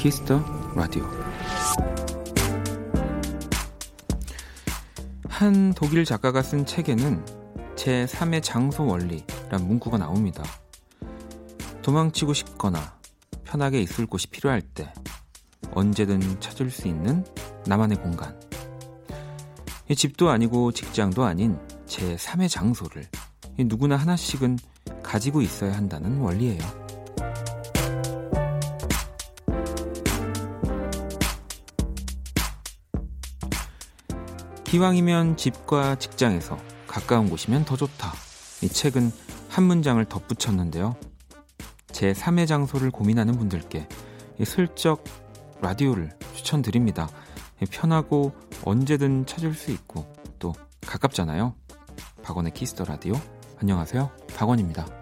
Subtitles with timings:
[0.00, 0.42] Kiss the
[0.74, 1.04] Radio
[5.28, 7.22] 한 독일 작가가 쓴 책에는
[7.76, 10.42] 제 3의 장소 원리란 문구가 나옵니다.
[11.82, 12.98] 도망치고 싶거나
[13.44, 14.90] 편하게 있을 곳이 필요할 때
[15.72, 17.22] 언제든 찾을 수 있는
[17.66, 18.40] 나만의 공간.
[19.94, 23.06] 집도 아니고 직장도 아닌 제 3의 장소를
[23.58, 24.58] 누구나 하나씩은
[25.02, 26.79] 가지고 있어야 한다는 원리예요.
[34.70, 38.12] 기왕이면 집과 직장에서 가까운 곳이면 더 좋다.
[38.62, 39.10] 이 책은
[39.48, 40.94] 한 문장을 덧붙였는데요.
[41.90, 43.88] 제 3의 장소를 고민하는 분들께
[44.44, 45.02] 슬쩍
[45.60, 47.08] 라디오를 추천드립니다.
[47.68, 48.32] 편하고
[48.64, 50.06] 언제든 찾을 수 있고
[50.38, 50.54] 또
[50.86, 51.52] 가깝잖아요.
[52.22, 53.14] 박원의 키스터 라디오.
[53.60, 54.08] 안녕하세요.
[54.36, 54.99] 박원입니다.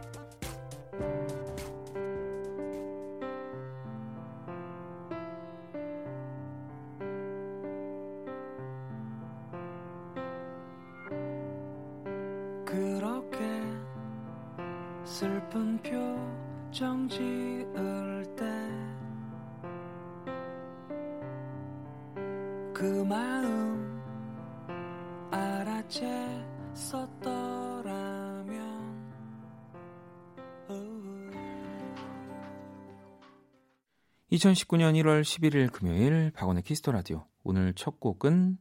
[34.38, 38.58] 2019년 1월 11일 금요일 박원의 Kiss the Radio 오늘 첫 곡은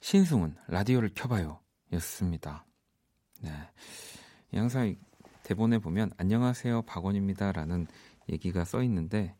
[0.00, 1.60] 신승훈 라디오를 켜봐요
[1.94, 2.66] 였습니다.
[3.40, 3.50] 네.
[4.52, 4.96] 항상
[5.44, 7.86] 대본에 보면 안녕하세요 박원입니다 라는
[8.28, 9.34] 얘기가 써 있는데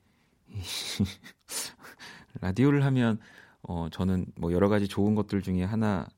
[2.41, 3.19] 라디오를 하면
[3.61, 6.09] 어 저는 뭐 여러 가지 좋은 것들 중에 하나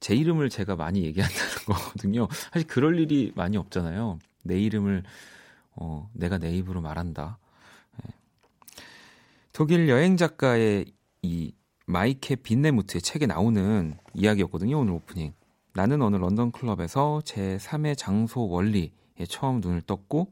[0.00, 2.26] 제 이름을 제가 많이 얘기한다는 거거든요.
[2.52, 4.18] 사실 그럴 일이 많이 없잖아요.
[4.42, 5.04] 내 이름을
[5.76, 7.38] 어, 내가 내 입으로 말한다.
[9.58, 9.64] 네.
[9.64, 10.86] 독일 여행 작가의
[11.22, 11.52] 이
[11.84, 14.78] 마이케 빈네무트의 책에 나오는 이야기였거든요.
[14.78, 15.32] 오늘 오프닝.
[15.74, 18.90] 나는 어느 런던 클럽에서 제 3의 장소 원리에
[19.28, 20.30] 처음 눈을 떴고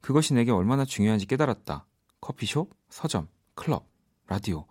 [0.00, 1.84] 그것이 내게 얼마나 중요한지 깨달았다.
[2.20, 3.26] 커피숍, 서점,
[3.56, 3.88] 클럽,
[4.28, 4.66] 라디오.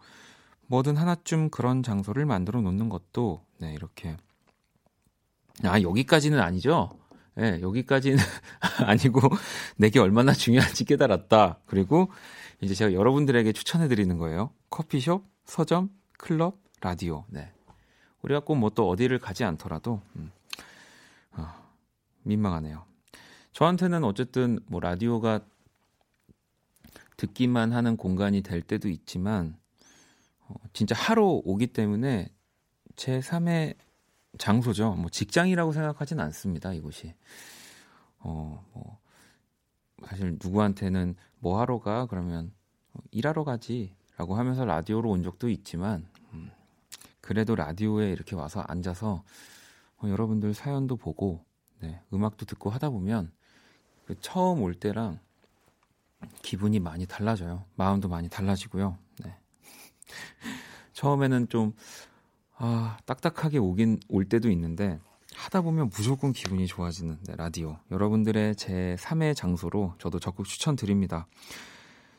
[0.68, 4.16] 뭐든 하나쯤 그런 장소를 만들어 놓는 것도 네, 이렇게
[5.64, 6.98] 아, 여기까지는 아니죠.
[7.38, 8.18] 예, 네, 여기까지는
[8.88, 9.20] 아니고
[9.76, 11.60] 내게 얼마나 중요한지 깨달았다.
[11.66, 12.10] 그리고
[12.64, 14.52] 이제 제가 여러분들에게 추천해 드리는 거예요.
[14.70, 17.26] 커피숍, 서점, 클럽, 라디오.
[17.30, 17.52] 네.
[18.22, 20.32] 우리가 꼭 뭐 또 어디를 가지 않더라도 음.
[21.34, 21.62] 아,
[22.24, 22.86] 민망하네요.
[23.52, 25.42] 저한테는 어쨌든 뭐 라디오가
[27.18, 29.58] 듣기만 하는 공간이 될 때도 있지만
[30.48, 32.30] 어, 진짜 하루 오기 때문에
[32.96, 33.76] 제 3의
[34.38, 34.94] 장소죠.
[34.94, 36.74] 뭐 직장이라고 생각하진 않습니다.
[36.74, 37.14] 이곳이.
[38.20, 39.00] 어, 뭐
[40.08, 42.54] 사실 누구한테는 뭐 하러 가 그러면
[43.12, 46.50] 일하러 가지 라고 하면서 라디오로 온 적도 있지만 음,
[47.20, 49.26] 그래도 라디오에 이렇게 와서 앉아서
[49.98, 51.44] 어, 여러분들 사연도 보고
[51.82, 53.34] 네, 음악도 듣고 하다 보면
[54.06, 55.20] 그 처음 올 때랑
[56.44, 57.66] 기분이 많이 달라져요.
[57.76, 58.98] 마음도 많이 달라지고요.
[59.26, 59.36] 네.
[60.94, 61.74] 처음에는 좀
[62.56, 64.98] 아, 딱딱하게 오긴 올 때도 있는데
[65.36, 67.78] 하다 보면 무조건 기분이 좋아지는 네, 라디오.
[67.92, 71.28] 여러분들의 제 3의 장소로 저도 적극 추천드립니다.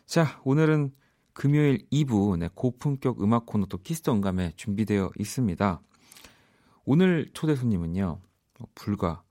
[0.06, 0.92] 자, 오늘은
[1.32, 5.80] 금요일 2부 네, 고품격 음악 코너 또 Kiss the 음감회 준비되어 있습니다.
[6.84, 8.20] 오늘 초대 손님은요.
[8.58, 9.22] 뭐 불과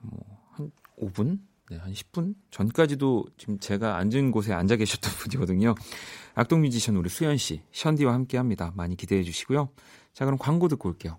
[0.00, 1.38] 뭐 한 5분?
[1.70, 5.74] 네, 한 10분 전까지도 지금 제가 앉은 곳에 앉아 계셨던 분이거든요.
[6.34, 8.72] 악동 뮤지션 우리 수현 씨, 션디와 함께 합니다.
[8.74, 9.68] 많이 기대해 주시고요.
[10.14, 11.18] 자, 그럼 광고 듣고 올게요.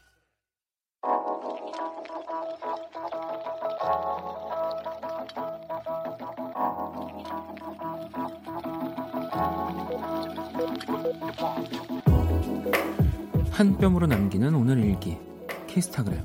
[13.61, 15.19] 한 뼘으로 남기는 오늘 일기
[15.67, 16.19] 키스타그램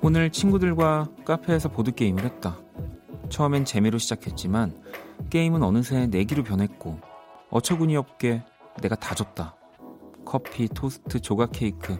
[0.00, 2.56] 오늘 친구들과 카페에서 보드게임을 했다.
[3.28, 4.80] 처음엔 재미로 시작했지만
[5.28, 7.00] 게임은 어느새 내기로 변했고
[7.50, 8.44] 어처구니 없게
[8.80, 9.56] 내가 다 줬다.
[10.24, 11.98] 커피, 토스트, 조각 케이크,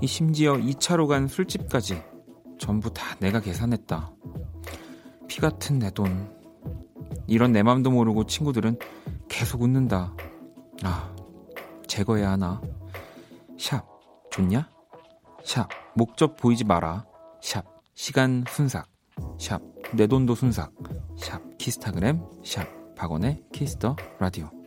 [0.00, 2.02] 이 심지어 2차로 간 술집까지
[2.58, 4.10] 전부 다 내가 계산했다.
[5.28, 6.36] 피 같은 내 돈,
[7.28, 8.78] 이런 내 맘도 모르고 친구들은
[9.28, 10.14] 계속 웃는다.
[10.82, 11.14] 아,
[11.86, 12.60] 제거해야 하나?
[13.58, 13.84] 샵,
[14.30, 14.68] 좋냐?
[15.44, 17.04] 샵, 목적 보이지 마라.
[17.42, 17.64] 샵,
[17.94, 18.88] 시간 순삭.
[19.38, 19.60] 샵,
[19.94, 20.72] 내 돈도 순삭.
[21.16, 22.22] 샵, Kisstagram.
[22.42, 22.66] 샵,
[22.96, 24.57] 박원의 Kiss the Radio.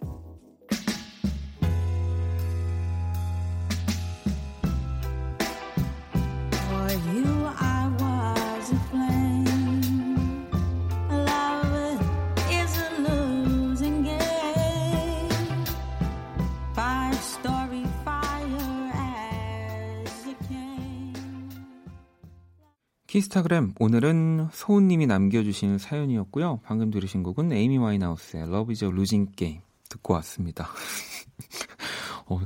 [23.32, 26.60] 키스타그램 오늘은 소은님이 남겨주신 사연이었고요.
[26.64, 30.68] 방금 들으신 곡은 에이미 와이나우스의 Love is a Losing Game 듣고 왔습니다.
[32.28, 32.42] 어,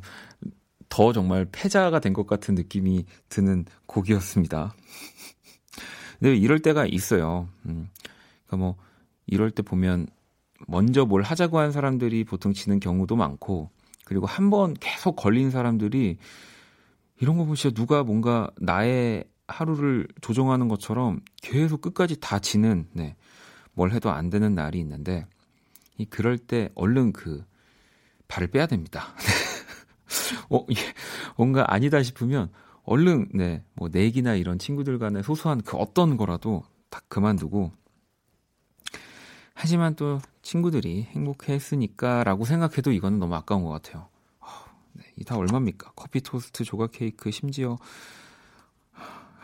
[0.87, 4.75] 더 정말 패자가 된 것 같은 느낌이 드는 곡이었습니다.
[6.19, 7.49] 근데 이럴 때가 있어요.
[7.65, 7.89] 음,
[8.45, 8.75] 그러니까 뭐
[9.25, 10.07] 이럴 때 보면
[10.67, 13.71] 먼저 뭘 하자고 한 사람들이 보통 지는 경우도 많고
[14.05, 16.17] 그리고 한 번 계속 걸린 사람들이
[17.19, 23.15] 이런 거 진짜 누가 뭔가 나의 하루를 조종하는 것처럼 계속 끝까지 다 지는 네.
[23.73, 25.25] 뭘 해도 안 되는 날이 있는데
[25.97, 27.43] 이 그럴 때 얼른 그
[28.27, 29.13] 발을 빼야 됩니다.
[30.49, 30.81] 어, 이게
[31.37, 32.49] 뭔가 아니다 싶으면
[32.83, 37.71] 얼른 네, 뭐 내기나 이런 친구들 간의 소소한 그 어떤 거라도 다 그만두고
[39.53, 44.07] 하지만 또 친구들이 행복해 했으니까라고 생각해도 이거는 너무 아까운 것 같아요.
[44.93, 45.91] 네, 이 다 얼마입니까?
[45.95, 47.77] 커피 토스트, 조각 케이크, 심지어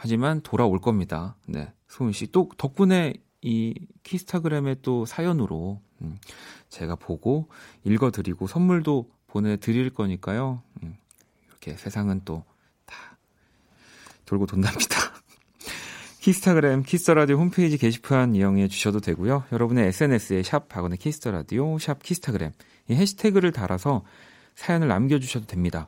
[0.03, 1.35] 하지만 돌아올 겁니다.
[1.45, 1.71] 네.
[1.87, 2.31] 소은 씨.
[2.31, 3.13] 또 덕분에
[3.43, 6.17] 이 Kisstagram의 또 사연으로 음,
[6.69, 7.49] 제가 보고
[7.83, 10.63] 읽어드리고 선물도 보내드릴 거니까요.
[10.81, 10.97] 음,
[11.47, 12.43] 이렇게 세상은 또
[12.87, 13.17] 다
[14.25, 14.97] 돌고 돈답니다.
[16.19, 19.43] Kisstagram Kiss the Radio 홈페이지 게시판 이용해 주셔도 되고요.
[19.51, 22.53] 여러분의 SNS에 샵 박원의 Kiss the Radio 샵 Kisstagram
[22.89, 24.03] 이 해시태그를 달아서
[24.55, 25.87] 사연을 남겨주셔도 됩니다.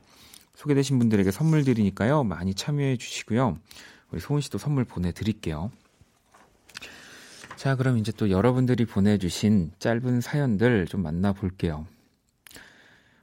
[0.54, 2.22] 소개되신 분들에게 선물 드리니까요.
[2.22, 3.58] 많이 참여해 주시고요.
[4.14, 5.72] 우리 소은 씨도 선물 보내드릴게요.
[7.56, 11.84] 자, 그럼 이제 또 여러분들이 보내주신 짧은 사연들 좀 만나볼게요.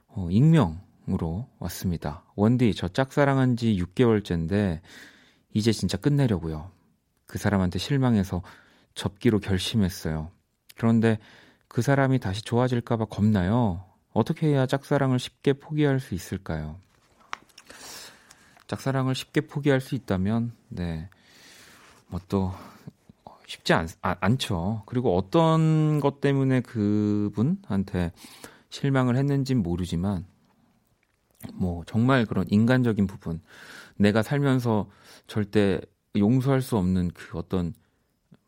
[0.08, 2.24] 어, 익명으로 왔습니다.
[2.36, 4.82] 원디, 저 짝사랑한 지 6개월째인데,
[5.54, 6.70] 이제 진짜 끝내려고요.
[7.24, 8.42] 그 사람한테 실망해서
[8.94, 10.30] 접기로 결심했어요.
[10.76, 11.18] 그런데
[11.68, 13.82] 그 사람이 다시 좋아질까봐 겁나요.
[14.12, 16.76] 어떻게 해야 짝사랑을 쉽게 포기할 수 있을까요?
[18.72, 21.10] 짝사랑을 쉽게 포기할 수 있다면, 네,
[22.08, 22.52] 뭐 또
[23.46, 24.82] 쉽지 않, 아, 않죠.
[24.86, 28.12] 그리고 어떤 것 때문에 그분한테
[28.70, 30.24] 실망을 했는진 모르지만,
[31.52, 33.42] 뭐 정말 그런 인간적인 부분,
[33.96, 34.88] 내가 살면서
[35.26, 35.78] 절대
[36.16, 37.74] 용서할 수 없는 그 어떤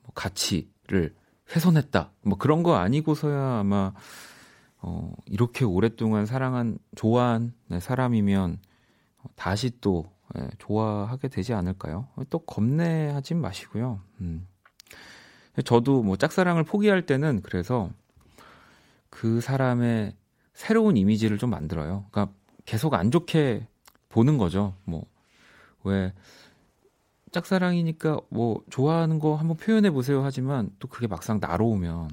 [0.04, 1.14] 뭐 가치를
[1.54, 2.12] 훼손했다.
[2.22, 3.92] 뭐 그런 거 아니고서야 아마
[4.78, 8.58] 어, 이렇게 오랫동안 사랑한 좋아한 네, 사람이면
[9.34, 12.08] 다시 또 예, 좋아하게 되지 않을까요?
[12.30, 14.00] 또 겁내하진 마시고요.
[14.20, 14.46] 음.
[15.64, 17.90] 저도 뭐 짝사랑을 포기할 때는 그래서
[19.10, 20.16] 그 사람의
[20.52, 22.06] 새로운 이미지를 좀 만들어요.
[22.10, 23.66] 그러니까 계속 안 좋게
[24.08, 24.74] 보는 거죠.
[24.84, 25.04] 뭐
[25.84, 26.12] 왜
[27.31, 32.10] 짝사랑이니까 뭐 좋아하는 거 한번 표현해 보세요 하지만 또 그게 막상 나로 오면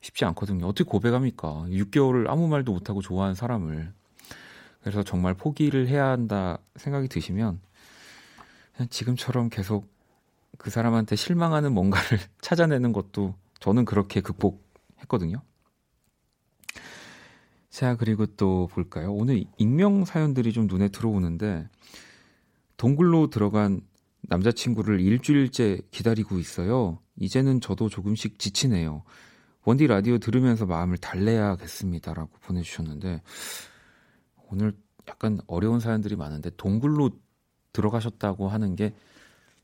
[0.00, 0.66] 쉽지 않거든요.
[0.66, 1.64] 어떻게 고백합니까?
[1.68, 3.92] 6개월을 아무 말도 못 하고 좋아하는 사람을
[4.82, 7.60] 그래서 정말 포기를 해야 한다 생각이 드시면
[8.74, 9.92] 그냥 지금처럼 계속
[10.58, 15.40] 그 사람한테 실망하는 뭔가를 찾아내는 것도 저는 그렇게 극복했거든요.
[17.70, 19.12] 자, 그리고 또 볼까요?
[19.14, 21.68] 오늘 익명 사연들이 좀 눈에 들어오는데
[22.76, 23.80] 동굴로 들어간
[24.22, 26.98] 남자친구를 일주일째 기다리고 있어요.
[27.16, 29.04] 이제는 저도 조금씩 지치네요.
[29.64, 33.22] 원디 라디오 들으면서 마음을 달래야겠습니다라고 보내주셨는데
[34.52, 34.74] 오늘
[35.08, 37.10] 약간 어려운 사연들이 많은데 동굴로
[37.72, 38.94] 들어가셨다고 하는 게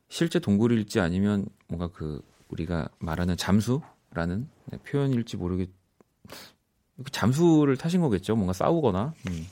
[0.09, 5.69] 실제 동굴일지 아니면 뭔가 그 우리가 말하는 잠수라는 네, 표현일지 모르겠
[7.13, 8.35] 잠수를 타신 거겠죠?
[8.35, 9.13] 뭔가 싸우거나?
[9.29, 9.47] 음.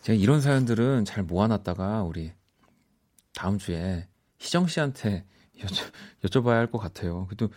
[0.00, 2.32] 제가 이런 사연들은 잘 모아놨다가 우리
[3.34, 5.26] 다음 주에 희정 씨한테
[5.58, 5.92] 여쭤,
[6.24, 7.26] 여쭤봐야 할 것 같아요.
[7.26, 7.50] 그래도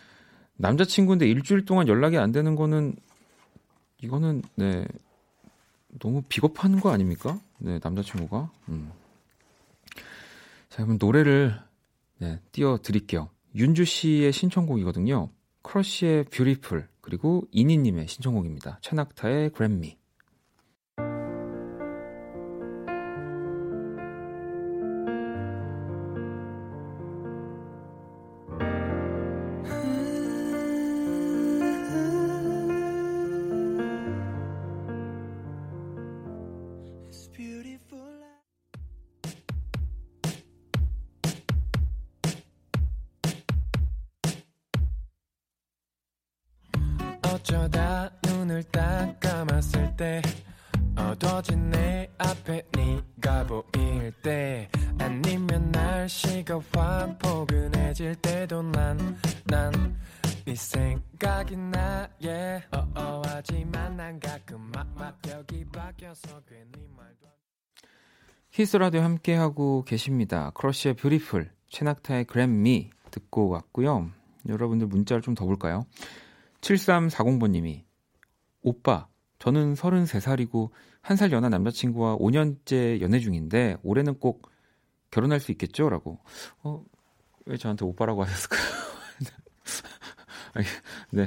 [0.58, 2.96] 남자친구인데 일주일 동안 연락이 안 되는 거는
[4.02, 4.86] 이거는 네
[6.00, 7.40] 너무 비겁한 거 아닙니까?
[7.58, 8.52] 네, 남자친구가.
[8.70, 8.92] 음.
[10.70, 11.60] 자, 그럼 노래를
[12.20, 13.30] 네, 띄워드릴게요.
[13.56, 15.30] 윤주 씨의 신청곡이거든요.
[15.62, 18.80] 크러쉬의 Beautiful 그리고 이니님의 신청곡입니다.
[18.82, 19.98] 최낙타의 Grab Me.
[47.44, 50.22] 어쩌다 눈을 딱 감았을 때
[50.96, 58.98] 어두워진 내 앞에 네가 보일 때 아니면 날씨가 확 포근해질 때도 난
[59.48, 59.74] 난
[60.46, 62.66] 네 생각이 나 yeah.
[62.72, 67.28] 어어하지만 난 가끔 맛벽이 바뀌어서 괜히 말도
[68.52, 70.52] Kiss Radio 함께 하고 계십니다.
[70.52, 74.12] 크러쉬의 Beautiful, 최낙타의 Grab Me 듣고 왔고요.
[74.48, 75.86] 여러분들 문자를 좀 더 볼까요?
[76.64, 77.84] 7340번님이
[78.62, 79.08] 오빠,
[79.40, 80.70] 저는 33살이고
[81.04, 84.50] 1살 연하 남자친구와 5년째 연애 중인데 올해는 꼭
[85.12, 85.90] 결혼할 수 있겠죠?
[85.90, 86.20] 라고.
[86.64, 86.84] 어,
[87.46, 88.62] 왜 저한테 오빠라고 하셨을까요?
[91.12, 91.24] 네.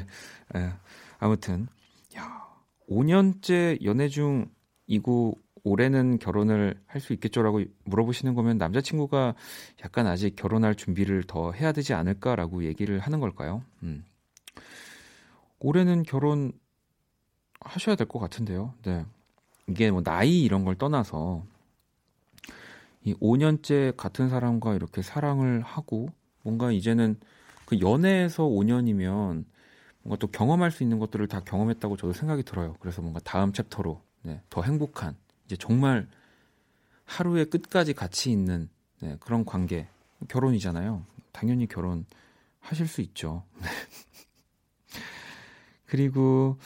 [0.55, 0.73] 에,
[1.19, 1.69] 아무튼,
[2.17, 2.47] 야,
[2.89, 9.35] 5년째 연애 중이고 올해는 결혼을 할 수 있겠죠라고 물어보시는 거면 남자친구가
[9.85, 13.63] 약간 아직 결혼할 준비를 더 해야 되지 않을까라고 얘기를 하는 걸까요?
[13.83, 14.05] 음.
[15.61, 16.53] 올해는 결혼
[17.61, 18.75] 하셔야 될 것 같은데요.
[18.83, 19.05] 네.
[19.69, 21.45] 이게 뭐 나이 이런 걸 떠나서
[23.05, 26.09] 이 5년째 같은 사람과 이렇게 사랑을 하고
[26.43, 27.19] 뭔가 이제는
[27.67, 29.45] 그 연애에서 5년이면
[30.03, 32.77] 뭔가 또 경험할 수 있는 것들을 다 경험했다고 저도 생각이 들어요.
[32.81, 36.09] 그래서 뭔가 다음 챕터로 네, 더 행복한 이제 정말
[37.05, 38.69] 하루의 끝까지 같이 있는
[39.01, 39.89] 네, 그런 관계
[40.29, 41.05] 결혼이잖아요.
[41.33, 42.07] 당연히 결혼
[42.61, 43.45] 하실 수 있죠.
[45.87, 46.59] 그리고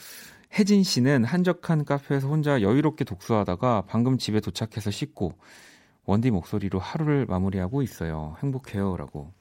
[0.53, 5.33] 혜진 씨는 한적한 카페에서 혼자 여유롭게 독서하다가 방금 집에 도착해서 씻고
[6.03, 8.35] 원디 목소리로 하루를 마무리하고 있어요.
[8.41, 9.31] 행복해요라고.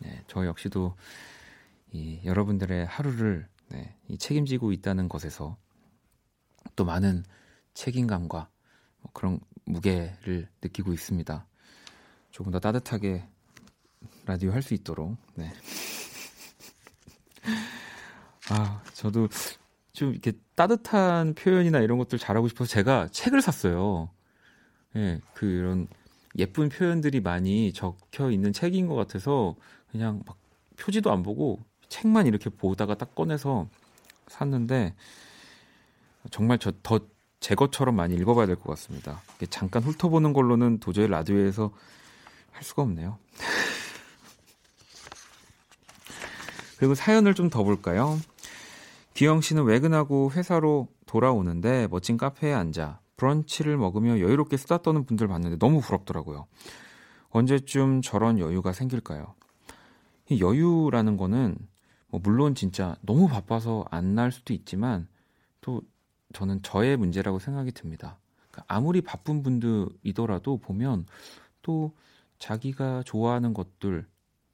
[0.00, 0.96] 네, 저 역시도
[1.92, 5.56] 이 여러분들의 하루를 네, 이 책임지고 있다는 것에서
[6.74, 7.24] 또 많은
[7.74, 8.48] 책임감과
[9.02, 11.46] 뭐 그런 무게를 느끼고 있습니다.
[12.30, 13.24] 조금 더 따뜻하게
[14.26, 15.16] 라디오 할 수 있도록.
[15.34, 15.52] 네.
[18.50, 19.28] 아, 저도
[19.92, 24.10] 좀 이렇게 따뜻한 표현이나 이런 것들 잘하고 싶어서 제가 책을 샀어요.
[24.96, 25.86] 예, 네, 그런
[26.38, 29.56] 예쁜 표현들이 많이 적혀 있는 책인 것 같아서
[29.90, 30.36] 그냥 막
[30.76, 33.68] 표지도 안 보고 책만 이렇게 보다가 딱 꺼내서
[34.28, 34.94] 샀는데
[36.30, 37.00] 정말 저 더
[37.40, 39.22] 제 것처럼 많이 읽어봐야 될 것 같습니다.
[39.48, 41.72] 잠깐 훑어보는 걸로는 도저히 라디오에서
[42.52, 43.18] 할 수가 없네요.
[46.78, 48.18] 그리고 사연을 좀 더 볼까요?
[49.20, 55.58] 기영 씨는 외근하고 회사로 돌아오는데 멋진 카페에 앉아 브런치를 먹으며 여유롭게 수다 떠는 분들 봤는데
[55.58, 56.46] 너무 부럽더라고요.
[57.28, 59.34] 언제쯤 저런 여유가 생길까요?
[60.30, 61.54] 이 여유라는 거는
[62.08, 65.06] 뭐 물론 진짜 너무 바빠서 안 날 수도 있지만
[65.60, 65.82] 또
[66.32, 68.18] 저는 저의 문제라고 생각이 듭니다.
[68.50, 71.04] 그러니까 아무리 바쁜 분들이더라도 보면
[71.60, 71.94] 또
[72.38, 74.06] 자기가 좋아하는 것들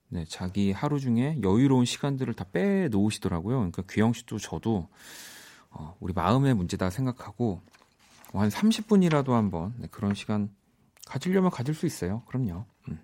[0.09, 3.57] 네, 자기 하루 중에 여유로운 시간들을 다 빼놓으시더라고요.
[3.57, 4.89] 그러니까 귀영 씨도 저도
[5.71, 7.61] 어, 우리 마음의 문제다 생각하고
[8.33, 10.51] 어, 한 30분이라도 한번 네, 그런 시간
[11.07, 12.23] 가지려면 가질 수 있어요.
[12.27, 12.65] 그럼요.
[12.89, 13.01] 음.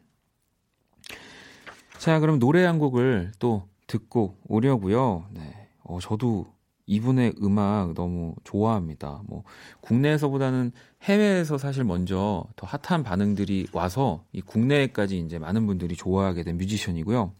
[1.99, 5.27] 자, 그럼 노래 한 곡을 또 듣고 오려고요.
[5.31, 6.52] 네, 어, 저도
[6.87, 9.23] 이분의 음악 너무 좋아합니다.
[9.27, 9.45] 뭐
[9.81, 10.73] 국내에서보다는
[11.03, 17.33] 해외에서 사실 먼저 더 핫한 반응들이 와서 이 국내에까지 이제 많은 분들이 좋아하게 된 뮤지션이고요.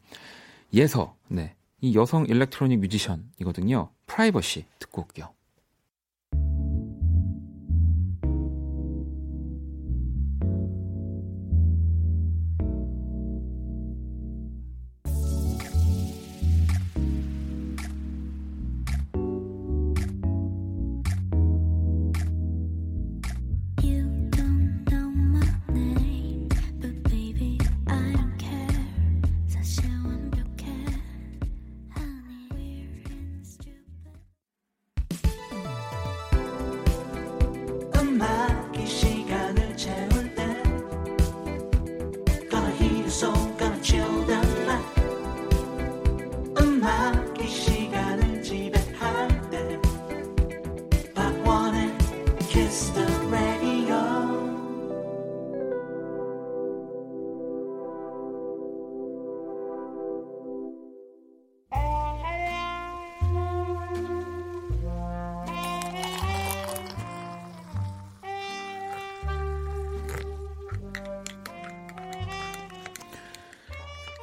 [0.75, 1.55] 예서, 네.
[1.81, 3.91] 이 여성 electronic 뮤지션이거든요.
[4.07, 5.31] 프라이버시 듣고 올게요.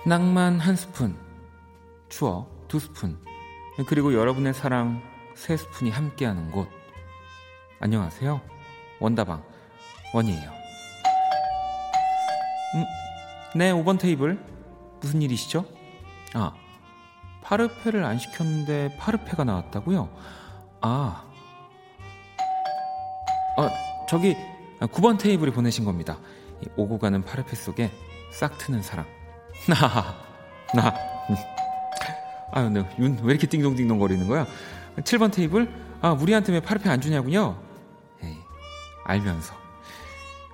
[0.09, 1.15] 낭만 한 스푼,
[2.09, 3.19] 추억 두 스푼,
[3.85, 5.03] 그리고 여러분의 사랑
[5.35, 6.67] 세 스푼이 함께하는 곳.
[7.79, 8.41] 안녕하세요.
[8.99, 9.43] 원다방
[10.11, 10.49] 원이에요.
[12.73, 12.85] 음,
[13.55, 14.43] 네, 5번 테이블.
[14.99, 15.63] 무슨 일이시죠?
[16.33, 16.55] 아,
[17.43, 20.09] 파르페를 안 시켰는데 파르페가 나왔다고요?
[20.81, 21.23] 아,
[23.57, 23.69] 아
[24.09, 24.35] 저기
[24.79, 26.17] 9번 테이블에 보내신 겁니다.
[26.77, 27.91] 오고 가는 파르페 속에
[28.31, 29.18] 싹 트는 사랑.
[29.67, 30.15] 나,
[30.73, 30.93] 나.
[32.51, 32.83] 아유, 네.
[32.97, 34.47] 윤 왜 이렇게 띵동띵동 거리는 거야?
[34.97, 35.69] 7번 테이블?
[36.01, 37.61] 아, 우리한테 왜 파르페 안 주냐군요?
[38.23, 38.35] 에이,
[39.05, 39.53] 알면서.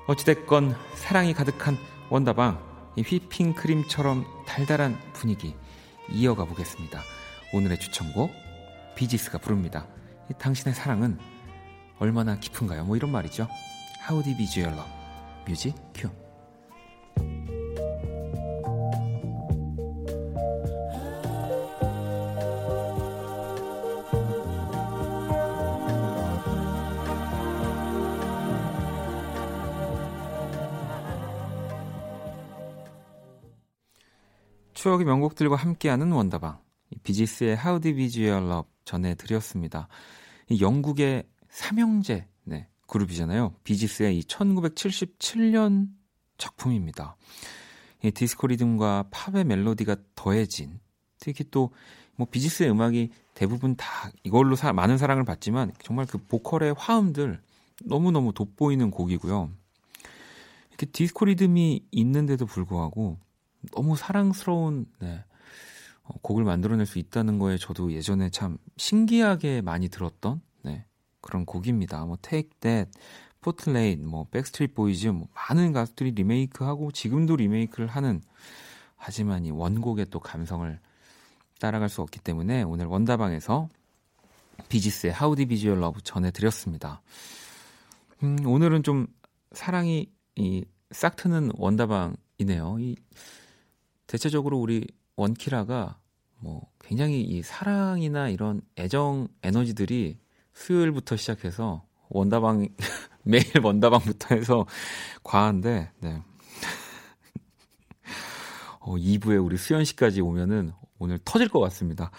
[0.08, 1.78] 어찌됐건 사랑이 가득한
[2.10, 2.60] 원다방,
[2.96, 5.56] 이 휘핑크림처럼 달달한 분위기
[6.12, 7.02] 이어가 보겠습니다.
[7.54, 8.32] 오늘의 추천곡,
[8.96, 9.88] 비지스가 부릅니다.
[10.38, 11.18] 당신의 사랑은
[12.00, 12.84] 얼마나 깊은가요?
[12.86, 13.48] 뭐 이런 말이죠.
[14.10, 14.92] How deep is your love?
[15.48, 16.10] 뮤직 큐.
[34.86, 36.60] 추억의 명곡들과 함께하는 원다방.
[37.02, 39.88] 비지스의 How Deep Is Your Love 전해드렸습니다.
[40.62, 43.56] 영국의 삼형제 네, 그룹이잖아요.
[43.64, 45.88] 비지스의 이 1977년
[46.38, 47.16] 작품입니다.
[48.04, 50.80] 이 디스코 리듬과 팝의 멜로디가 더해진
[51.20, 51.72] 특히 또
[52.16, 53.88] 뭐 비지스의 음악이 대부분 다
[54.24, 57.42] 이걸로 사, 많은 사랑을 받지만 정말 그 보컬의 화음들
[57.84, 59.52] 너무너무 돋보이는 곡이고요.
[60.70, 63.18] 이렇게 디스코 리듬이 있는데도 불구하고
[63.72, 65.24] 너무 사랑스러운 네,
[66.04, 70.86] 어, 곡을 만들어낼 수 있다는 거에 저도 예전에 참 신기하게 많이 들었던 네,
[71.22, 72.06] 그런 곡입니다.
[72.06, 72.92] 뭐 Take That,
[73.42, 78.22] Portrait, 뭐 백스트리트 보이즈, 뭐 많은 가수들이 리메이크하고 지금도 리메이크를 하는
[78.96, 80.80] 하지만 이 원곡의 또 감성을
[81.60, 83.70] 따라갈 수 없기 때문에 오늘 원다방에서
[84.70, 87.02] 비지스의 How Is Your Love 전해드렸습니다.
[88.24, 89.08] 음, 오늘은 좀
[89.52, 92.78] 사랑이 이 싹 트는 원다방이네요.
[92.80, 92.96] 이
[94.08, 95.98] 대체적으로 우리 원키라가
[96.40, 100.20] 뭐 굉장히 이 사랑이나 이런 애정 에너지들이
[100.54, 102.68] 수요일부터 시작해서 원다방
[103.24, 104.66] 매일 원다방부터 해서
[105.24, 106.22] 과한데 네.
[108.80, 112.12] 어, 2부에 우리 수현 씨까지 오면은 오늘 터질 것 같습니다.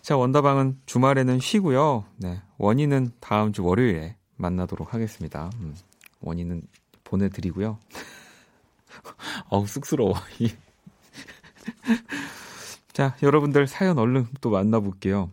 [0.00, 2.04] 자, 원다방은 주말에는 쉬고요.
[2.16, 2.40] 네.
[2.58, 5.50] 원인은 다음 주 월요일에 만나도록 하겠습니다.
[5.60, 5.74] 음,
[6.20, 6.62] 원인은
[7.04, 7.78] 보내드리고요.
[9.50, 10.14] 어우, 쑥스러워.
[12.92, 15.30] 자, 여러분들 사연 얼른 또 만나볼게요.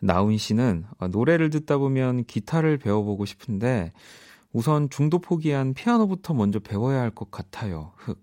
[0.00, 3.92] 나훈 씨는 어, 노래를 듣다 보면 기타를 배워보고 싶은데
[4.52, 7.92] 우선 중도 포기한 피아노부터 먼저 배워야 할 것 같아요.
[7.96, 8.22] 흑.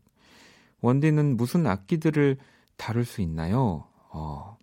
[0.82, 2.38] 원디는 무슨 악기들을
[2.78, 3.86] 다룰 수 있나요?
[4.12, 4.58] 어,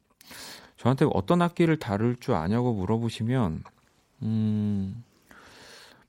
[0.76, 3.64] 저한테 어떤 악기를 다룰 줄 아냐고 물어보시면,
[4.22, 5.04] 음,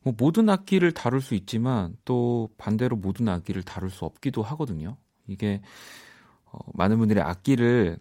[0.04, 4.98] 뭐 모든 악기를 다룰 수 있지만 또 반대로 모든 악기를 다룰 수 없기도 하거든요.
[5.28, 5.62] 이게
[6.46, 7.98] 어, 많은 분들이 악기를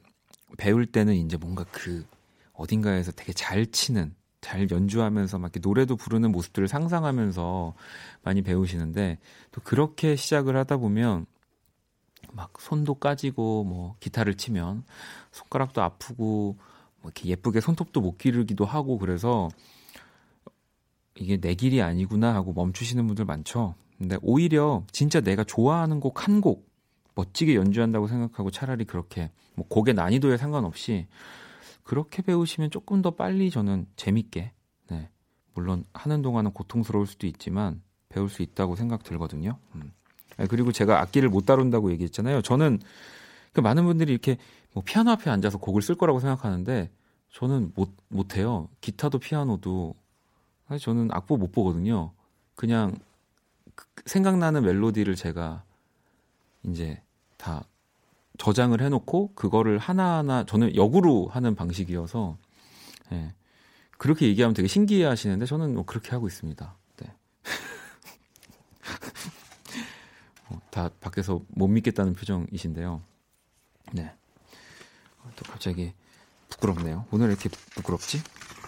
[0.58, 2.06] 배울 때는 이제 뭔가 그
[2.52, 7.74] 어딘가에서 되게 잘 치는 잘 연주하면서 막 이렇게 노래도 부르는 모습들을 상상하면서
[8.22, 9.18] 많이 배우시는데
[9.52, 11.26] 또 그렇게 시작을 하다 보면
[12.32, 14.84] 막 손도 까지고 뭐 기타를 치면
[15.32, 16.56] 손가락도 아프고
[17.00, 19.48] 뭐 이렇게 예쁘게 손톱도 못 기르기도 하고 그래서
[21.16, 23.74] 이게 내 길이 아니구나 하고 멈추시는 분들 많죠.
[23.98, 26.73] 근데 오히려 진짜 내가 좋아하는 곡 한 곡
[27.14, 31.06] 멋지게 연주한다고 생각하고 차라리 그렇게 뭐 곡의 난이도에 상관없이
[31.82, 34.52] 그렇게 배우시면 조금 더 빨리 저는 재밌게
[34.90, 35.08] 네.
[35.54, 39.58] 물론 하는 동안은 고통스러울 수도 있지만 배울 수 있다고 생각 들거든요.
[39.74, 39.92] 음.
[40.48, 42.42] 그리고 제가 악기를 못 다룬다고 얘기했잖아요.
[42.42, 42.80] 저는
[43.52, 44.36] 그 많은 분들이 이렇게
[44.72, 46.90] 뭐 피아노 앞에 앉아서 곡을 쓸 거라고 생각하는데
[47.30, 48.68] 저는 못 못해요.
[48.80, 49.94] 기타도 피아노도
[50.66, 52.12] 사실 저는 악보 못 보거든요.
[52.56, 52.96] 그냥
[53.74, 55.62] 그 생각나는 멜로디를 제가
[56.64, 57.00] 이제
[57.44, 57.64] 다
[58.38, 62.38] 저장을 해놓고 그거를 하나하나 저는 역으로 하는 방식이어서
[63.12, 63.34] 예.
[63.98, 66.74] 그렇게 얘기하면 되게 신기해 하시는데 저는 뭐 그렇게 하고 있습니다.
[66.96, 67.12] 네.
[70.48, 73.02] 어, 다 밖에서 못 믿겠다는 표정이신데요.
[73.92, 74.10] 네.
[75.36, 75.92] 또 갑자기
[76.48, 77.04] 부끄럽네요.
[77.10, 78.22] 오늘 이렇게 부끄럽지?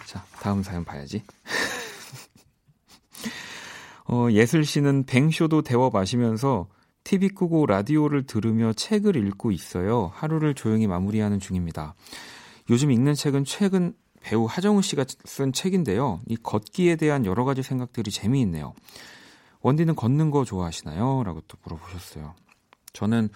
[0.05, 1.23] 자, 다음 사연 봐야지.
[4.05, 6.67] 어, 예슬 씨는 뱅쇼도 데워 마시면서
[7.07, 10.11] TV 끄고 라디오를 들으며 책을 읽고 있어요.
[10.13, 11.95] 하루를 조용히 마무리하는 중입니다.
[12.69, 16.19] 요즘 읽는 책은 최근 배우 하정우 씨가 쓴 책인데요.
[16.27, 18.73] 이 걷기에 대한 여러 가지 생각들이 재미있네요.
[19.61, 21.23] 원디는 걷는 거 좋아하시나요?
[21.23, 22.35] 라고 또 물어보셨어요.
[22.91, 23.29] 저는,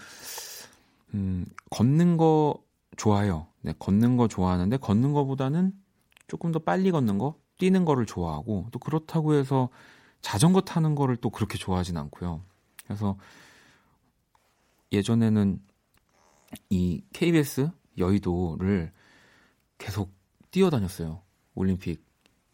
[1.13, 2.61] 음, 걷는 거
[2.97, 3.47] 좋아요.
[3.61, 5.71] 네, 걷는 거 좋아하는데, 걷는 거보다는
[6.27, 9.69] 조금 더 빨리 걷는 거, 뛰는 거를 좋아하고, 또 그렇다고 해서
[10.19, 12.41] 자전거 타는 거를 또 그렇게 좋아하진 않고요.
[12.85, 13.15] 그래서
[14.91, 15.59] 예전에는
[16.69, 18.91] 이 KBS 여의도를
[19.77, 20.11] 계속
[20.51, 21.21] 뛰어다녔어요.
[21.55, 22.03] 올림픽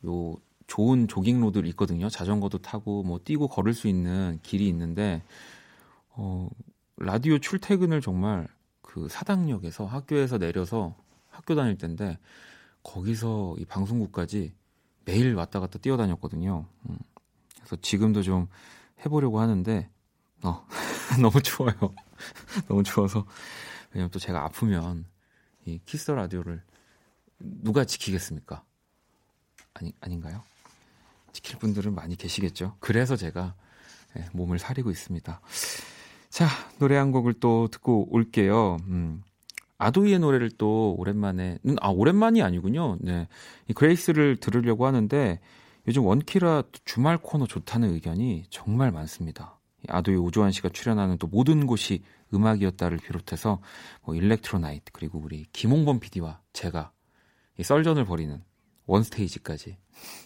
[0.06, 0.36] 요
[0.68, 2.10] 좋은 조깅 road 있거든요.
[2.10, 5.24] 자전거도 타고 뭐 뛰고 걸을 수 있는 길이 있는데
[6.10, 6.50] 어
[6.98, 8.48] 라디오 출퇴근을 정말
[8.82, 10.96] 그 사당역에서 학교에서 내려서
[11.30, 12.18] 학교 다닐 때인데
[12.84, 14.54] 거기서 이 방송국까지
[15.06, 16.66] 매일 왔다 갔다 뛰어다녔거든요.
[16.90, 16.98] 음.
[17.58, 18.48] 그래서 지금도 좀
[19.06, 19.90] 해보려고 하는데
[20.44, 20.66] 어
[21.22, 21.74] 너무 추워요.
[22.68, 23.26] 너무 추워서
[23.92, 25.06] 왜냐면 또 제가 아프면
[25.66, 26.62] 이 Kiss Radio를
[27.40, 28.64] 누가 지키겠습니까?
[29.74, 30.42] 아니 아닌가요?
[31.32, 32.76] 지킬 분들은 많이 계시겠죠.
[32.80, 33.54] 그래서 제가
[34.18, 35.42] 예, 몸을 사리고 있습니다.
[36.30, 36.48] 자
[36.80, 38.78] 노래 한 곡을 또 듣고 올게요.
[38.88, 39.24] 음.
[39.78, 42.98] 아도이의 노래를 또 오랜만에 음, 아 오랜만이 아니군요.
[43.00, 43.28] 네,
[43.68, 45.40] 이 Grace를 들으려고 하는데
[45.88, 49.57] 요즘 원키라 주말 코너 좋다는 의견이 정말 많습니다.
[49.88, 53.62] 아도이 오주환 씨가 출연하는 또 모든 곳이 음악이었다를 비롯해서
[54.04, 56.92] 뭐 Electro Night 그리고 우리 김홍범 PD와 제가
[57.58, 58.44] 이 썰전을 벌이는
[58.86, 59.78] One Stage까지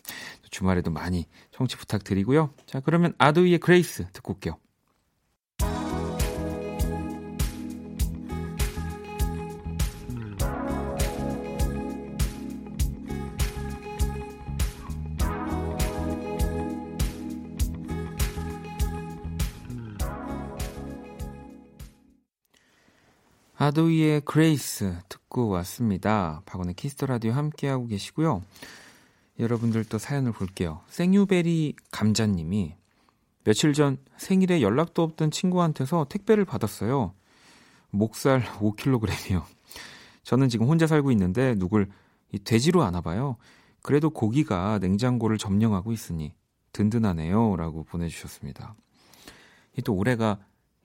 [0.51, 2.53] 주말에도 많이 청취 부탁드리고요.
[2.65, 4.57] 자 그러면 아도이의 Grace 듣고 올게요.
[23.61, 26.41] 아도이의 Grace 듣고 왔습니다.
[26.47, 28.41] 박원의 Kiss the Radio 함께하고 계시고요.
[29.37, 30.81] 여러분들 또 사연을 볼게요.
[30.87, 32.73] 생유베리 감자님이
[33.43, 37.13] 며칠 전 생일에 연락도 없던 친구한테서 택배를 받았어요.
[37.91, 39.43] 목살 5kg이요.
[40.23, 41.87] 저는 지금 혼자 살고 있는데 누굴
[42.43, 43.37] 돼지로 아나 봐요.
[43.83, 46.33] 그래도 고기가 냉장고를 점령하고 있으니
[46.73, 47.57] 든든하네요.
[47.57, 48.73] 라고 보내주셨습니다.
[49.85, 50.39] 또 올해가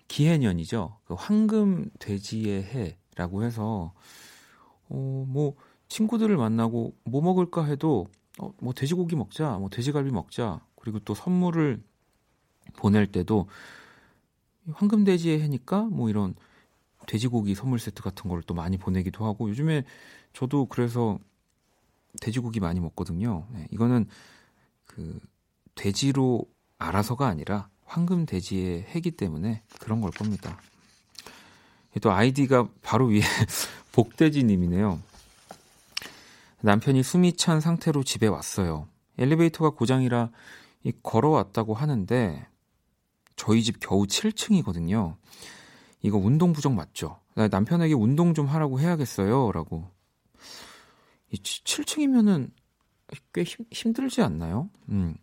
[0.08, 0.98] 기해년이죠.
[1.04, 2.64] 그 황금 돼지의
[3.16, 3.92] 해라고 해서
[4.90, 5.54] 어 뭐
[5.88, 8.06] 친구들을 만나고 뭐 먹을까 해도
[8.38, 10.60] 어 뭐 돼지고기 먹자, 뭐 돼지갈비 먹자.
[10.76, 11.82] 그리고 또 선물을
[12.76, 13.48] 보낼 때도
[14.72, 16.34] 황금 돼지의 해니까 뭐 이런
[17.06, 19.84] 돼지고기 선물 세트 같은 걸 또 많이 보내기도 하고 요즘에
[20.32, 21.18] 저도 그래서
[22.20, 23.46] 돼지고기 많이 먹거든요.
[23.52, 24.06] 네, 이거는
[24.86, 25.20] 그
[25.74, 26.44] 돼지로
[26.78, 30.60] 알아서가 아니라 황금 돼지의 해기 때문에 그런 걸 겁니다.
[32.02, 33.20] 또 아이디가 바로 위에
[33.92, 35.00] 복돼지님이네요.
[36.60, 38.88] 남편이 숨이 찬 상태로 집에 왔어요.
[39.18, 40.30] 엘리베이터가 고장이라
[41.02, 42.46] 걸어왔다고 하는데
[43.36, 45.16] 저희 집 겨우 7층이거든요.
[46.02, 47.18] 이거 운동 부족 맞죠?
[47.34, 49.52] 남편에게 운동 좀 하라고 해야겠어요.
[49.52, 49.90] 라고.
[51.32, 52.50] 7층이면은
[53.32, 54.70] 꽤 힘, 힘들지 않나요?
[54.88, 55.16] 음.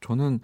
[0.00, 0.40] 저는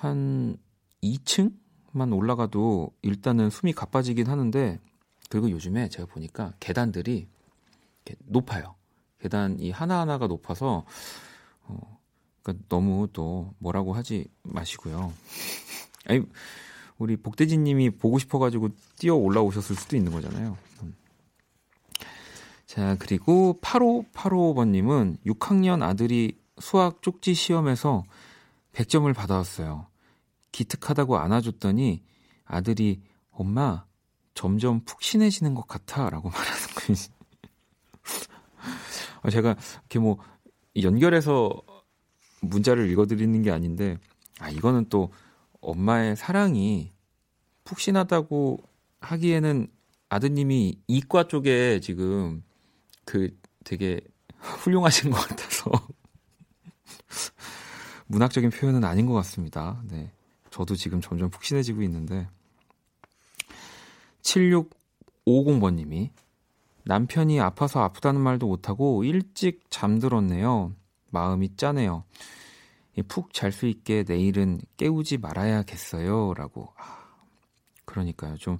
[0.00, 0.56] 한
[1.02, 4.78] 2층만 올라가도 일단은 숨이 가빠지긴 하는데
[5.28, 7.28] 그리고 요즘에 제가 보니까 계단들이
[8.24, 8.74] 높아요.
[9.20, 10.86] 계단이 하나하나가 높아서
[11.64, 11.98] 어,
[12.42, 15.12] 그러니까 너무 또 뭐라고 하지 마시고요.
[16.06, 16.22] 아니
[16.96, 20.56] 우리 복대진 님이 보고 싶어 가지고 뛰어 올라오셨을 수도 있는 거잖아요.
[20.82, 20.94] 음.
[22.64, 28.04] 자, 그리고 8585번 님은 6학년 아들이 수학 쪽지 시험에서
[28.72, 29.89] 100점을 받아왔어요.
[30.52, 32.02] 기특하다고 안아줬더니
[32.44, 33.84] 아들이 엄마
[34.34, 36.96] 점점 푹신해지는 것 같아라고 말하는 거예요.
[39.22, 40.18] 어, 제가 이렇게 뭐
[40.80, 41.50] 연결해서
[42.40, 43.98] 문자를 읽어드리는 게 아닌데
[44.38, 45.12] 아 이거는 또
[45.60, 46.92] 엄마의 사랑이
[47.64, 48.58] 푹신하다고
[49.00, 49.68] 하기에는
[50.08, 52.42] 아드님이 이과 쪽에 지금
[53.04, 54.00] 그 되게
[54.38, 55.70] 훌륭하신 것 같아서
[58.06, 59.82] 문학적인 표현은 아닌 것 같습니다.
[59.84, 60.10] 네.
[60.50, 62.28] 저도 지금 점점 푹신해지고 있는데
[64.22, 66.10] 7650번님이
[66.84, 70.74] 남편이 아파서 아프다는 말도 못하고 일찍 잠들었네요.
[71.10, 72.04] 마음이 짠해요.
[73.08, 76.34] 푹 잘 수 있게 내일은 깨우지 말아야겠어요.
[76.34, 76.72] 라고.
[76.76, 76.98] 아,
[77.84, 78.36] 그러니까요.
[78.36, 78.58] 좀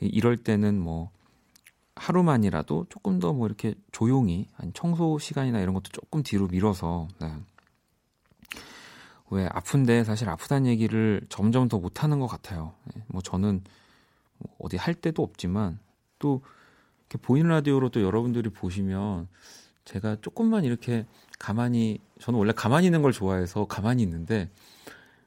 [0.00, 1.10] 이럴 때는 뭐
[1.96, 7.32] 하루만이라도 조금 더 뭐 이렇게 조용히 청소 시간이나 이런 것도 조금 뒤로 밀어서 네.
[9.30, 12.74] 왜 아픈데 사실 아프다는 얘기를 점점 더 못하는 것 같아요.
[12.94, 13.62] 네, 뭐 저는
[14.38, 15.78] 뭐 어디 할 때도 없지만
[16.18, 16.42] 또
[17.00, 19.28] 이렇게 보이는 라디오로 또 여러분들이 보시면
[19.84, 21.06] 제가 조금만 이렇게
[21.38, 24.50] 가만히 저는 원래 가만히 있는 걸 좋아해서 가만히 있는데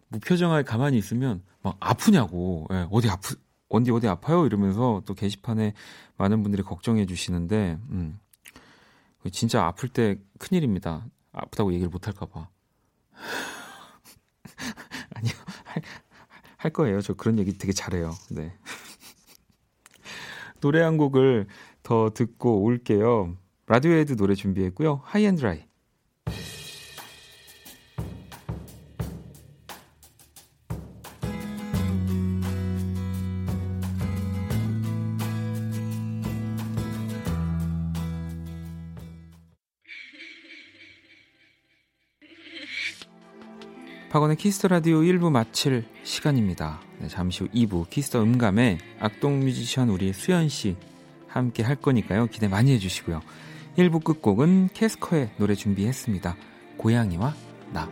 [0.10, 2.68] 무표정하게 가만히 있으면 막 아프냐고.
[2.72, 3.36] 예, 어디 아프
[3.68, 4.46] 어디 어디 아파요?
[4.46, 5.74] 이러면서 또 게시판에
[6.18, 8.20] 많은 분들이 걱정해 주시는데 음
[9.32, 11.06] 진짜 아플 때 큰일입니다.
[11.32, 12.50] 아프다고 얘기를 못 할까 봐
[15.20, 15.34] 아니요,
[15.66, 15.82] 할,
[16.60, 17.00] 할 거예요.
[17.00, 18.12] 저 그런 얘기 되게 잘해요.
[18.32, 18.54] 네.
[20.60, 21.48] 노래 한 곡을
[21.84, 23.38] 더 듣고 올게요.
[23.66, 25.02] 라디오에도 노래 준비했고요.
[25.06, 25.69] High and Dry.
[44.20, 46.82] 박원의 Kiss the Radio 1부 마칠 시간입니다.
[47.00, 50.76] 네, 잠시 후 2부 Kiss the 음감에 악동 뮤지션 우리 수현 씨
[51.26, 52.28] 함께 할 거니까요.
[52.28, 53.22] 기대 많이 해주시고요.
[53.78, 56.36] 1부 끝곡은 캐스커의 노래 준비했습니다.
[56.76, 57.34] 고양이와
[57.72, 57.90] 나.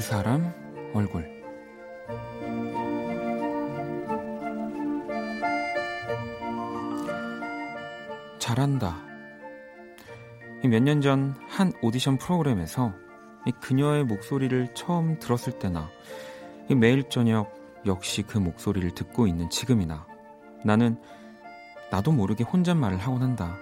[0.00, 0.52] 사람
[0.94, 1.24] 얼굴
[8.38, 8.94] 잘한다.
[10.62, 12.92] 몇 년 전 한 오디션 프로그램에서
[13.52, 15.90] 그녀의 목소리를 처음 들었을 때나
[16.74, 17.52] 매일 저녁
[17.86, 20.06] 역시 그 목소리를 듣고 있는 지금이나
[20.64, 20.96] 나는
[21.90, 23.56] 나도 모르게 혼잣말을 하곤 한다.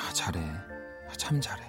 [0.00, 0.40] 아, 잘해.
[0.40, 1.62] 아, 참 잘해.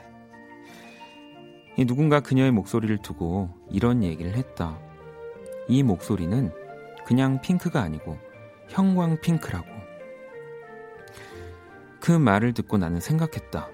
[1.86, 4.80] 누군가 그녀의 목소리를 두고 이런 얘기를 했다.
[5.68, 6.52] 이 목소리는
[7.06, 8.18] 그냥 핑크가 아니고
[8.70, 9.68] 형광 핑크라고.
[12.00, 13.70] 그 말을 듣고 나는 생각했다.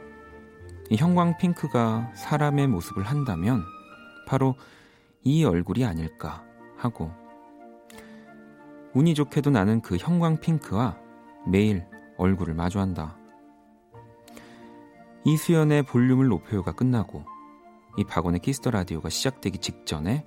[0.90, 3.64] 이 형광 핑크가 사람의 모습을 한다면
[4.26, 4.56] 바로
[5.24, 6.44] 이 얼굴이 아닐까
[6.78, 7.12] 하고.
[8.96, 10.98] 운이 좋게도 나는 그 형광 핑크와
[11.46, 11.86] 매일
[12.18, 13.18] 얼굴을 마주한다.
[15.26, 17.24] 이수현의 볼륨을 높여요가 끝나고
[17.98, 20.26] 이 박원의 Kiss the Radio가 시작되기 직전에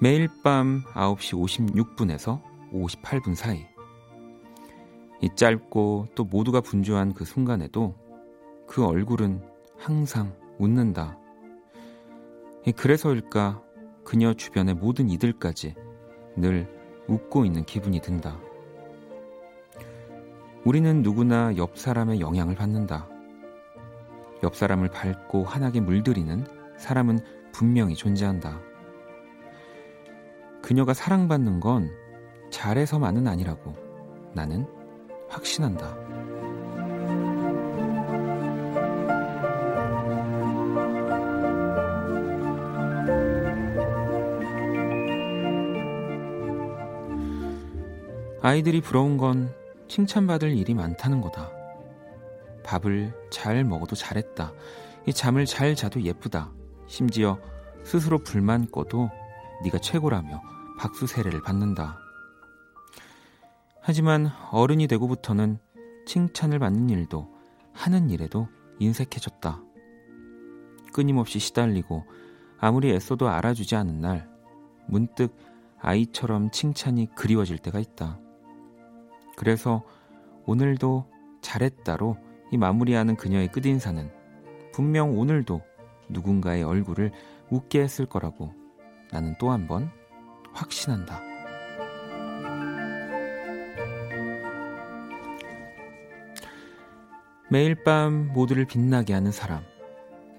[0.00, 3.66] 매일 밤 9시 56분에서 58분 사이
[5.22, 7.94] 이 짧고 또 모두가 분주한 그 순간에도
[8.66, 9.42] 그 얼굴은
[9.80, 11.18] 항상 웃는다.
[12.76, 13.62] 그래서일까
[14.04, 15.74] 그녀 주변의 모든 이들까지
[16.36, 16.68] 늘
[17.08, 18.38] 웃고 있는 기분이 든다.
[20.66, 23.08] 우리는 누구나 옆 사람의 영향을 받는다.
[24.42, 27.20] 옆 사람을 밟고 환하게 물들이는 사람은
[27.52, 28.60] 분명히 존재한다.
[30.62, 31.90] 그녀가 사랑받는 건
[32.50, 33.74] 잘해서만은 아니라고
[34.34, 34.66] 나는
[35.28, 35.99] 확신한다.
[48.42, 49.54] 아이들이 부러운 건
[49.88, 51.50] 칭찬받을 일이 많다는 거다.
[52.64, 54.54] 밥을 잘 먹어도 잘했다.
[55.06, 56.50] 이 잠을 잘 자도 예쁘다.
[56.86, 57.38] 심지어
[57.84, 59.10] 스스로 불만 꺼도
[59.62, 60.40] 네가 최고라며
[60.78, 61.98] 박수 세례를 받는다.
[63.82, 65.58] 하지만 어른이 되고부터는
[66.06, 67.28] 칭찬을 받는 일도
[67.74, 68.48] 하는 일에도
[68.78, 69.62] 인색해졌다.
[70.94, 72.04] 끊임없이 시달리고
[72.58, 74.30] 아무리 애써도 알아주지 않은 날
[74.86, 75.36] 문득
[75.78, 78.18] 아이처럼 칭찬이 그리워질 때가 있다.
[79.40, 79.82] 그래서
[80.44, 81.06] 오늘도
[81.40, 82.18] 잘했다로
[82.52, 84.10] 이 마무리하는 그녀의 끝인사는
[84.70, 85.62] 분명 오늘도
[86.10, 87.10] 누군가의 얼굴을
[87.50, 88.52] 웃게 했을 거라고
[89.10, 89.90] 나는 또 한 번
[90.52, 91.22] 확신한다.
[97.48, 99.64] 매일 밤 모두를 빛나게 하는 사람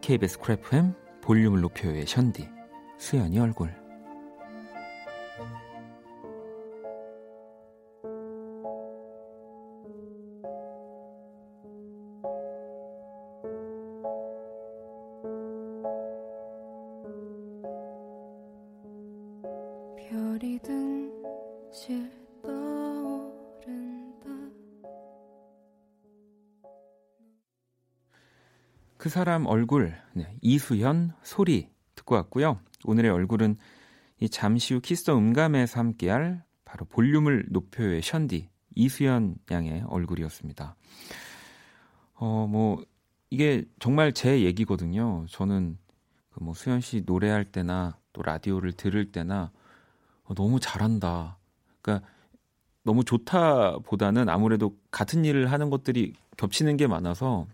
[0.01, 2.47] KBS 크래프햄 볼륨을 높여요의 션디
[2.99, 3.80] 수연이 얼굴
[29.11, 32.59] 사람 얼굴, 네, 이수현 소리 듣고 왔고요.
[32.85, 33.57] 오늘의 얼굴은
[34.19, 40.75] 이 잠시 후 Kiss the 음감에서 함께할 바로 볼륨을 높여의 션디 이수현 양의 얼굴이었습니다.
[42.15, 42.83] 어, 뭐
[43.29, 45.25] 이게 정말 제 얘기거든요.
[45.29, 45.77] 저는
[46.31, 49.51] 그 뭐 수현 씨 노래할 때나 또 라디오를 들을 때나
[50.23, 51.37] 어, 너무 잘한다.
[51.81, 52.07] 그러니까
[52.83, 57.47] 너무 좋다보다는 아무래도 같은 일을 하는 것들이 겹치는 게 많아서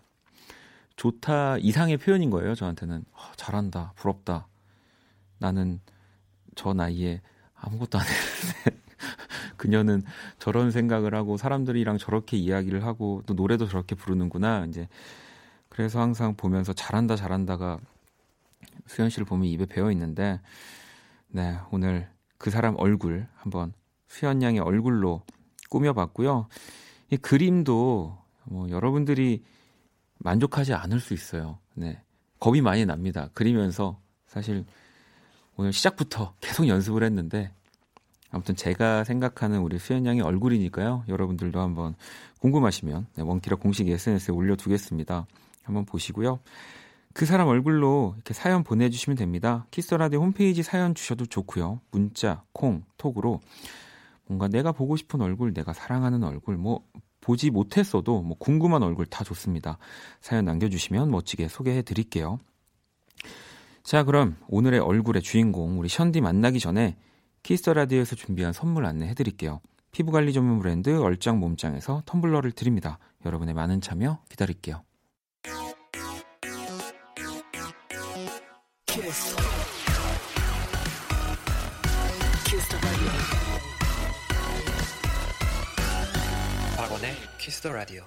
[0.97, 2.55] 좋다 이상의 표현인 거예요.
[2.55, 4.47] 저한테는 어, 잘한다, 부럽다.
[5.37, 5.79] 나는
[6.55, 7.21] 저 나이에
[7.55, 8.81] 아무것도 안 했는데
[9.57, 10.03] 그녀는
[10.39, 14.65] 저런 생각을 하고 사람들이랑 저렇게 이야기를 하고 또 노래도 저렇게 부르는구나.
[14.65, 14.87] 이제
[15.69, 17.79] 그래서 항상 보면서 잘한다 잘한다가
[18.87, 20.41] 수현 씨를 보면 입에 배어 있는데
[21.27, 23.73] 네, 오늘 그 사람 얼굴 한번
[24.07, 25.21] 수현 양의 얼굴로
[25.69, 26.47] 꾸며봤고요.
[27.11, 29.43] 이 그림도 뭐 여러분들이
[30.19, 31.59] 만족하지 않을 수 있어요.
[31.73, 32.01] 네.
[32.39, 33.29] 겁이 많이 납니다.
[33.33, 34.65] 그리면서 사실
[35.55, 37.51] 오늘 시작부터 계속 연습을 했는데
[38.29, 41.05] 아무튼 제가 생각하는 우리 수현 양의 얼굴이니까요.
[41.07, 41.95] 여러분들도 한번
[42.39, 45.25] 궁금하시면 네, 원키라 공식 SNS에 올려두겠습니다.
[45.63, 46.39] 한번 보시고요.
[47.13, 49.65] 그 사람 얼굴로 이렇게 사연 보내주시면 됩니다.
[49.71, 51.81] 키스라디오 홈페이지 사연 주셔도 좋고요.
[51.89, 53.41] 문자, 콩, 톡으로
[54.27, 56.85] 뭔가 내가 보고 싶은 얼굴, 내가 사랑하는 얼굴, 뭐
[57.27, 59.77] 보지 못했어도 뭐 궁금한 얼굴 다 좋습니다.
[60.21, 62.39] 사연 남겨주시면 멋지게 소개해 드릴게요.
[63.83, 66.95] 자, 그럼 오늘의 얼굴의 주인공 우리 션디 만나기 전에
[67.43, 69.59] Kiss the Radio에서 준비한 선물 안내해 드릴게요.
[69.91, 72.97] 피부관리 전문 브랜드 얼짱 몸짱에서 텀블러를 드립니다.
[73.25, 74.83] 여러분의 많은 참여 기다릴게요.
[87.47, 88.03] 키스 더 라디오.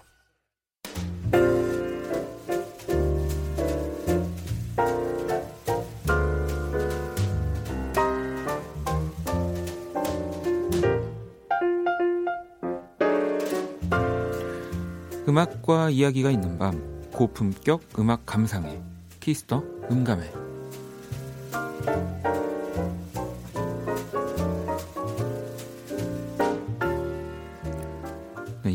[15.26, 18.82] 음악과 이야기가 있는 밤 고품격 음악 감상회
[19.20, 20.30] 키스터 음감회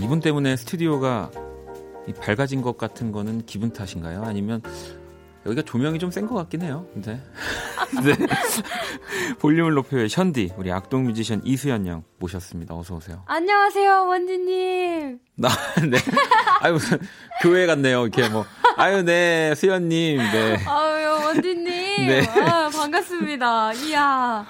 [0.05, 1.31] 이분 때문에 스튜디오가
[2.21, 4.21] 밝아진 것 같은 거는 기분 탓인가요?
[4.23, 4.61] 아니면
[5.47, 6.85] 여기가 조명이 좀 센 것 같긴 해요.
[6.93, 7.19] 근데
[8.05, 8.13] 네.
[9.41, 10.07] 볼륨을 높여요.
[10.07, 12.75] 션디 우리 악동 뮤지션 이수연 양 모셨습니다.
[12.75, 13.23] 어서 오세요.
[13.25, 15.19] 안녕하세요, 원디님.
[15.37, 15.49] 나
[15.89, 15.97] 네.
[16.61, 16.99] 아유 무슨
[17.41, 18.03] 교회 같네요.
[18.03, 18.45] 이렇게 뭐
[18.77, 20.57] 아유 네 수연님 네.
[20.67, 22.07] 아유 원디님.
[22.07, 22.27] 네.
[22.41, 23.73] 아, 반갑습니다.
[23.73, 24.45] 이야.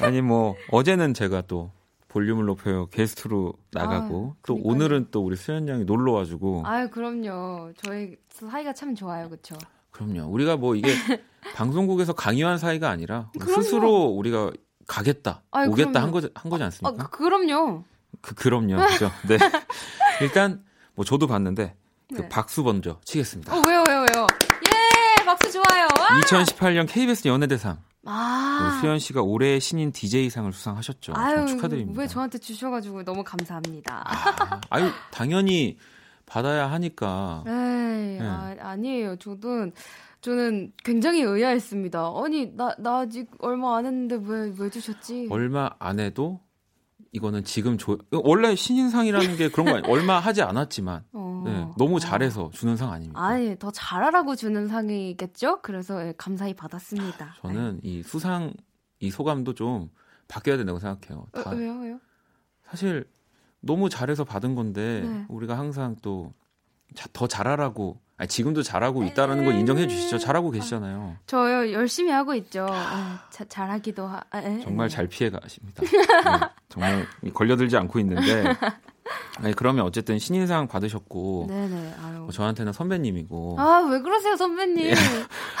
[0.00, 1.70] 아니 뭐 어제는 제가 또
[2.08, 6.62] 볼륨을 높여요 게스트로 나가고 아, 또 오늘은 또 우리 수연 양이 놀러 와주고.
[6.64, 7.72] 아유 그럼요.
[7.82, 9.56] 저희 사이가 참 좋아요, 그렇죠?
[9.90, 10.28] 그럼요.
[10.30, 10.88] 우리가 뭐 이게
[11.54, 14.52] 방송국에서 강요한 사이가 아니라 스스로 우리가
[14.88, 16.02] 가겠다, 아유, 오겠다.
[16.02, 17.04] 한, 거, 한 거지 않습니까?
[17.04, 17.84] 아, 그, 그럼요.
[18.22, 18.76] 그, 그럼요.
[18.86, 19.10] 그죠.
[19.28, 19.36] 네.
[20.22, 21.76] 일단, 뭐 저도 봤는데,
[22.08, 22.28] 그 네.
[22.30, 23.54] 박수 먼저 치겠습니다.
[23.54, 24.26] 어, 왜요, 왜요, 왜요?
[24.66, 25.24] 예!
[25.24, 25.86] 박수 좋아요.
[26.00, 26.20] 와!
[26.22, 27.78] 2018년 KBS 연예대상.
[28.10, 28.78] 아.
[28.80, 31.12] 수현 씨가 올해 신인 DJ상을 수상하셨죠.
[31.14, 32.00] 아유, 축하드립니다.
[32.00, 34.02] 왜 저한테 주셔가지고 너무 감사합니다.
[34.06, 35.76] 아, 아유, 당연히
[36.26, 37.44] 받아야 하니까.
[37.46, 38.20] 에이, 네.
[38.22, 39.16] 아, 아니에요.
[39.16, 39.70] 저도
[40.20, 42.12] 저는 굉장히 의아했습니다.
[42.24, 45.28] 아니 나 나 아직 얼마 안 했는데 왜 왜 주셨지?
[45.30, 46.40] 얼마 안 해도
[47.12, 49.92] 이거는 지금 조 원래 신인상이라는 게 그런 거 아니에요.
[49.92, 51.98] 얼마 하지 않았지만 어, 네, 너무 어.
[51.98, 53.20] 잘해서 주는 상 아닙니까?
[53.22, 55.62] 아니 더 잘하라고 주는 상이겠죠.
[55.62, 57.36] 그래서 예, 감사히 받았습니다.
[57.42, 58.52] 저는 이 수상
[59.00, 59.90] 이 소감도 좀
[60.28, 61.26] 바뀌어야 된다고 생각해요.
[61.32, 61.78] 어, 다, 어, 왜요?
[61.78, 62.00] 왜요?
[62.68, 63.08] 사실
[63.60, 65.26] 너무 잘해서 받은 건데 네.
[65.28, 66.32] 우리가 항상 또
[67.12, 70.18] 더 잘하라고 아니, 지금도 잘하고 있다라는 걸 인정해 주시죠.
[70.18, 71.14] 잘하고 계시잖아요.
[71.16, 72.66] 아, 저요 열심히 하고 있죠.
[72.68, 74.20] 아, 자, 잘하기도 하.
[74.34, 75.82] 에, 정말 잘 피해 가십니다.
[75.84, 75.90] 네,
[76.68, 78.44] 정말 걸려들지 않고 있는데
[79.40, 81.94] 아니, 그러면 어쨌든 신인상 받으셨고 네네.
[82.18, 83.56] 뭐 저한테는 선배님이고.
[83.58, 84.86] 아 왜 그러세요 선배님?
[84.88, 84.94] 예.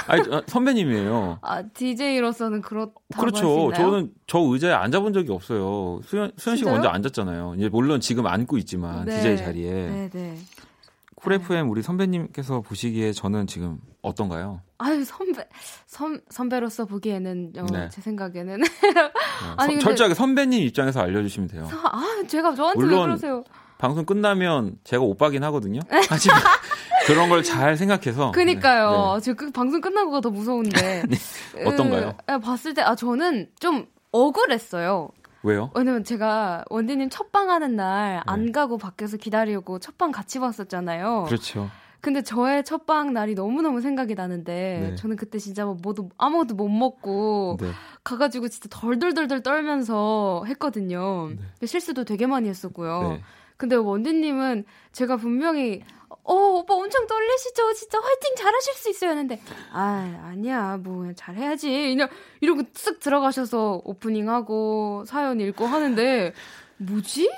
[0.08, 1.38] 아니 선배님이에요.
[1.42, 3.70] 아 DJ로서는 그렇다고 그렇죠.
[3.74, 6.00] 저는 저 의자에 앉아본 적이 없어요.
[6.04, 7.54] 수현 수현 씨가 먼저 앉았잖아요.
[7.56, 9.16] 이제 물론 지금 앉고 있지만 네.
[9.16, 9.72] DJ 자리에.
[10.10, 10.38] 네네.
[11.20, 14.60] 쿨 FM 우리 선배님께서 보시기에 저는 지금 어떤가요?
[14.78, 15.44] 아유 선배
[15.86, 17.88] 선 선배로서 보기에는 어, 네.
[17.90, 18.60] 제 생각에는
[19.56, 21.68] 아니 서, 철저하게 선배님 입장에서 알려주시면 돼요.
[21.72, 23.42] 아 제가 저한테 왜 그러세요?
[23.78, 25.80] 방송 끝나면 제가 오빠긴 하거든요.
[26.08, 26.40] 하지만
[27.06, 28.32] 그런 걸 잘 생각해서.
[28.32, 29.14] 그니까요.
[29.16, 29.20] 네.
[29.22, 31.02] 제가 그 방송 끝나고가 더 무서운데.
[31.54, 31.64] 네.
[31.64, 32.14] 어떤가요?
[32.28, 35.10] 에, 봤을 때, 아, 저는 좀 억울했어요.
[35.48, 35.70] 왜요?
[35.74, 38.52] 왜냐면 제가 원디님 첫방 하는 날안 네.
[38.52, 41.24] 가고 밖에서 기다리고 첫방 같이 봤었잖아요.
[41.26, 41.70] 그렇죠.
[42.00, 44.94] 근데 저의 첫방 날이 너무너무 생각이 나는데 네.
[44.94, 47.70] 저는 그때 진짜 뭐 모두 아무것도 못 먹고 네.
[48.04, 51.30] 가가지고 진짜 덜덜덜덜 떨면서 했거든요.
[51.64, 53.02] 실수도 되게 많이 했었고요.
[53.02, 53.22] 네.
[53.56, 55.82] 근데 원디님은 제가 분명히
[56.30, 57.72] 어 오빠 엄청 떨리시죠?
[57.72, 59.10] 진짜 화이팅 잘하실 수 있어요.
[59.10, 59.40] 했는데
[59.72, 62.06] 아 아니야 뭐 그냥 잘해야지 이러,
[62.40, 66.32] 이러고 쓱 들어가셔서 오프닝하고 사연 읽고 하는데
[66.76, 67.30] 뭐지?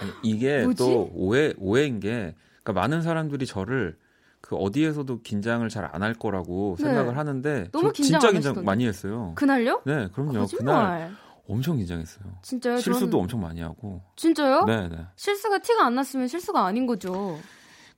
[0.00, 0.78] 아니, 이게 뭐지?
[0.82, 2.34] 또 오해 오해인 게
[2.64, 3.96] 그러니까 많은 사람들이 저를
[4.40, 6.84] 그 어디에서도 긴장을 잘 안 할 거라고 네.
[6.86, 8.64] 생각을 하는데 너무 저 긴장 진짜 안 긴장.
[8.64, 9.32] 많이 했어요.
[9.36, 9.82] 그날요?
[9.86, 10.32] 네, 그럼요.
[10.32, 11.12] 그날 거짓말.
[11.48, 12.24] 엄청 긴장했어요.
[12.42, 12.76] 진짜요?
[12.78, 14.00] 실수도 저는- 엄청 많이 하고.
[14.16, 14.64] 진짜요?
[14.64, 14.96] 네, 네.
[15.16, 17.38] 실수가 티가 안 났으면 실수가 아닌 거죠.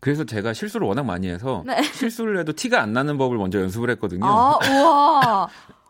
[0.04, 1.82] 그래서 제가 실수를 워낙 많이 해서 네.
[1.82, 4.26] 실수를 해도 티가 안 나는 법을 먼저 연습을 했거든요.
[4.26, 5.48] 아, 우와.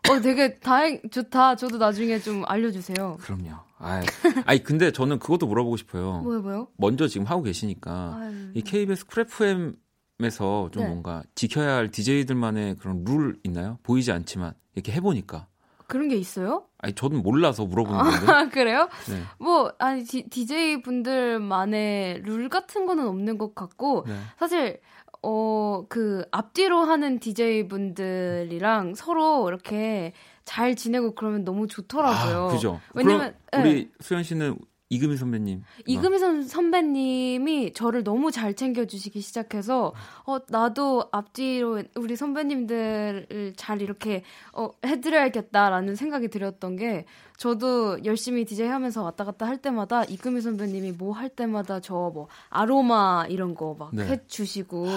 [0.09, 1.57] 어, 되게 다행, 좋다.
[1.57, 3.17] 저도 나중에 좀 알려주세요.
[3.19, 3.49] 그럼요.
[3.77, 4.01] 아,
[4.45, 6.19] 아니 근데 저는 그것도 물어보고 싶어요.
[6.19, 6.67] 뭐요, 뭐요?
[6.77, 8.51] 먼저 지금 하고 계시니까 아유.
[8.53, 10.87] 이 KBS Cool FM에서 좀 네.
[10.87, 13.79] 뭔가 지켜야 할 DJ들만의 그런 룰 있나요?
[13.83, 15.47] 보이지 않지만 이렇게 해보니까.
[15.87, 16.65] 그런 게 있어요?
[16.79, 18.31] 아니 저는 몰라서 물어보는 건데.
[18.31, 18.89] 아, 그래요?
[19.09, 19.21] 네.
[19.39, 24.15] 뭐, 아니, DJ 분들만의 룰 같은 거는 없는 것 같고, 네.
[24.37, 24.79] 사실,
[25.21, 30.13] 어, 그, 앞뒤로 하는 DJ 분들이랑 서로 이렇게
[30.43, 32.47] 잘 지내고 그러면 너무 좋더라고요.
[32.49, 32.79] 아, 그죠.
[32.93, 33.35] 왜냐면.
[33.57, 34.57] 우리 수현 씨는
[34.95, 35.63] 이금희 선배님.
[35.85, 39.93] 이금희 선, 선배님이 저를 너무 잘 챙겨주시기 시작해서,
[40.25, 44.23] 어, 나도 앞뒤로 우리 선배님들을 잘 이렇게,
[44.53, 47.05] 어, 해드려야겠다라는 생각이 들었던 게,
[47.37, 52.27] 저도 열심히 DJ 하면서 왔다 갔다 할 때마다 이금희 선배님이 뭐 할 때마다 저 뭐,
[52.49, 54.05] 아로마 이런 거막 네.
[54.07, 54.87] 해주시고,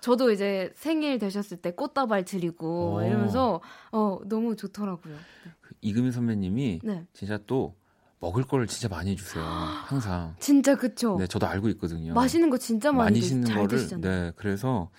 [0.00, 3.06] 저도 이제 생일 되셨을 때 꽃다발 드리고, 막 오.
[3.06, 3.60] 이러면서,
[3.92, 5.14] 어, 너무 좋더라고요.
[5.80, 7.04] 이금희 선배님이 네.
[7.12, 7.74] 진짜 또
[8.22, 9.42] 먹을 걸 진짜 많이 해주세요.
[9.44, 10.36] 항상.
[10.38, 11.16] 진짜 그쵸?
[11.18, 12.14] 네, 저도 알고 있거든요.
[12.14, 14.00] 맛있는 거 진짜 많이, 많이 드- 씻는 잘 거를 드시잖아요.
[14.26, 14.90] 네, 그래서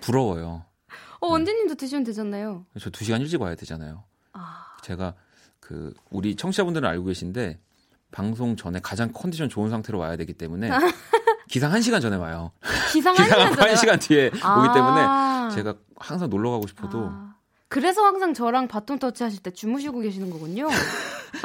[0.00, 0.64] 부러워요.
[1.20, 2.66] 어, 원진님도 드시면 되잖아요.
[2.80, 4.02] 저두 시간 일찍 와야 되잖아요.
[4.32, 5.14] 아, 제가
[5.60, 7.60] 그 우리 청취자분들은 알고 계신데
[8.10, 10.68] 방송 전에 가장 컨디션 좋은 상태로 와야 되기 때문에
[11.48, 12.50] 기상 1시간 전에 와요.
[12.92, 15.50] 기상 기상 한 시간 1시간 뒤에 오기 때문에 아.
[15.54, 17.36] 제가 항상 놀러 가고 싶어도 아.
[17.68, 20.66] 그래서 항상 저랑 바톤 터치 하실 때 주무시고 계시는 거군요.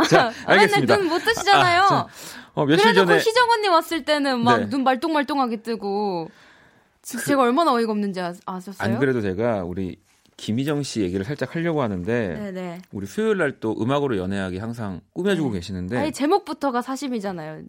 [0.10, 0.96] 자, 알겠습니다.
[0.96, 1.82] 맨날 눈못 뜨시잖아요.
[1.84, 2.08] 아, 자,
[2.54, 4.70] 어, 며칠 전에 희정 언니 왔을 때는 막 네.
[4.70, 6.30] 눈 말똥말똥하게 뜨고
[7.02, 8.94] 진짜 제가 얼마나 어이가 없는지 아, 아셨어요?
[8.94, 9.98] 안 그래도 제가 우리
[10.38, 12.82] 김희정 씨 얘기를 살짝 하려고 하는데 네네.
[12.92, 15.60] 우리 수요일 날 또 음악으로 연애하기 항상 꾸며주고 네.
[15.60, 17.62] 계시는데 아니 제목부터가 사심이잖아요.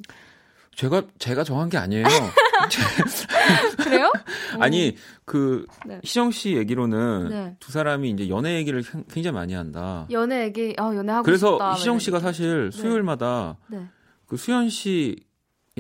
[0.78, 2.04] 제가 제가 정한 게 아니에요.
[3.82, 4.12] 그래요?
[4.60, 5.98] 아니 그 네.
[6.04, 7.56] 희정 씨 얘기로는 네.
[7.58, 10.06] 두 사람이 이제 연애 얘기를 현- 굉장히 많이 한다.
[10.12, 11.72] 연애 얘기, 아 연애하고 그래서 싶다.
[11.72, 12.22] 희정 씨가 네.
[12.22, 13.88] 사실 수요일마다 네.
[14.26, 15.16] 그 수현 씨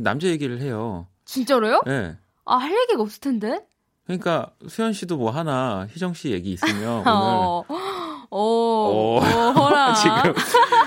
[0.02, 1.06] 남자 얘기를 해요.
[1.26, 1.82] 진짜로요?
[1.86, 2.16] 예.
[2.44, 3.60] 아할 얘기가 없을 텐데.
[4.04, 7.64] 그러니까 수현 씨도 뭐 하나 희정 씨 얘기 있으면 오늘 어,
[8.30, 9.20] 어, 어.
[9.56, 9.94] 어라.
[9.94, 10.34] 지금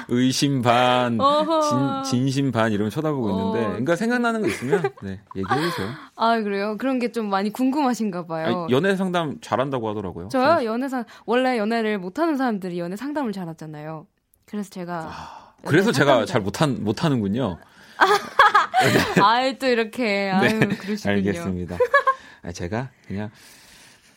[0.09, 2.03] 의심 반, 어허.
[2.03, 3.69] 진, 진심 반 이러면 쳐다보고 있는데, 어.
[3.69, 5.87] 그러니까 생각나는 거 있으면 네 얘기해 주세요.
[6.15, 6.77] 아 그래요?
[6.77, 8.45] 그런 게 좀 많이 궁금하신가 봐요.
[8.65, 10.29] 아니, 연애 상담 잘한다고 하더라고요.
[10.29, 14.05] 저요 연애 상 원래 연애를 못하는 사람들이 연애 상담을 잘하잖아요.
[14.45, 17.57] 그래서 제가 그래서 연애 제가 잘 못한 못하는군요.
[19.23, 21.15] 아유 또 이렇게 아유 그러시군요.
[21.15, 21.77] 알겠습니다.
[22.43, 23.29] 아, 제가 그냥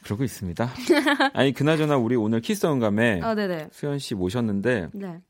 [0.04, 0.70] 그러고 있습니다.
[1.34, 3.34] 아니 그나저나 우리 오늘 키스 언감에 아.
[3.72, 5.20] 수현 씨 모셨는데 네.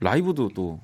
[0.00, 0.80] 라이브도 또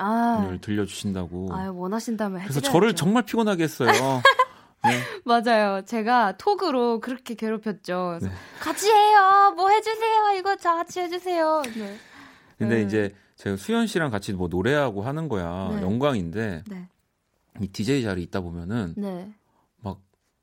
[0.00, 1.48] 아 오늘 들려주신다고.
[1.52, 2.72] 아유 원하신다면 그래서 해드려야죠.
[2.72, 3.90] 저를 정말 피곤하게 했어요.
[4.82, 4.98] 네.
[5.26, 5.82] 맞아요.
[5.84, 8.18] 제가 톡으로 그렇게 괴롭혔죠.
[8.22, 8.30] 네.
[8.60, 9.52] 같이 해요.
[9.54, 10.38] 뭐 해주세요.
[10.38, 11.62] 이거 다 같이 해주세요.
[11.76, 11.96] 네.
[12.56, 12.82] 근데 네.
[12.82, 15.82] 이제 제가 수현 씨랑 같이 뭐 노래하고 하는 거야 네.
[15.82, 16.88] 영광인데 네.
[17.60, 19.30] 이 DJ 자리 있다 보면은 네.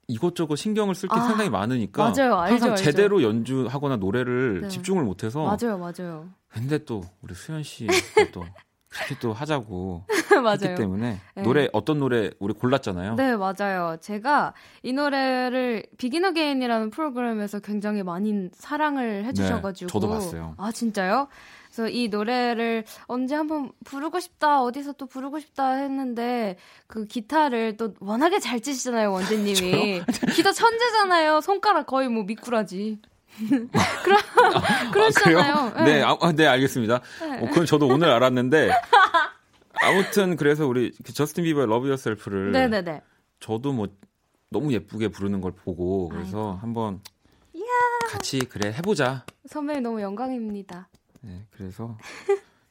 [0.08, 2.36] 이것저것 신경을 쓸게 아, 상당히 많으니까 맞아요.
[2.36, 2.84] 알죠, 항상 알죠.
[2.84, 4.68] 제대로 연주하거나 노래를 네.
[4.70, 5.78] 집중을 못해서 맞아요.
[5.78, 6.30] 맞아요.
[6.48, 7.94] 근데 또 우리 수현 씨가
[8.34, 8.46] 또
[8.90, 10.06] 그렇게 또 하자고.
[10.38, 11.42] 했기 때문에 네.
[11.42, 13.16] 노래 어떤 노래 우리 골랐잖아요.
[13.16, 13.98] 네, 맞아요.
[14.00, 14.54] 제가
[14.84, 19.88] 이 노래를 비긴 어게인이라는 프로그램에서 굉장히 많이 사랑을 해주셔가지고.
[19.88, 20.54] 네, 저도 봤어요.
[20.58, 21.28] 아, 진짜요?
[21.78, 26.58] 그래서 이 노래를 언제 한번 부르고 싶다, 어디서 또 부르고 싶다 했는데,
[26.88, 30.02] 그 기타를 또 워낙에 잘 치시잖아요, 원재님이.
[30.34, 31.42] 기타 천재잖아요.
[31.42, 33.00] 손가락 거의 뭐 미꾸라지.
[34.04, 34.18] 그러,
[34.92, 35.54] 그러시잖아요.
[35.54, 35.86] 아, 그래요?
[35.86, 36.96] 네, 아, 아, 네, 알겠습니다.
[36.96, 38.72] 어, 그건 저도 오늘 알았는데
[39.84, 43.02] 아무튼 그래서 우리 그 저스틴 비버의 Love Yourself를 네네네.
[43.40, 43.88] 저도 뭐
[44.50, 47.02] 너무 예쁘게 부르는 걸 보고 그래서 한번
[48.10, 49.26] 같이 그래 해보자.
[49.46, 50.90] 선배님 너무 영광입니다.
[51.28, 51.98] 네, 그래서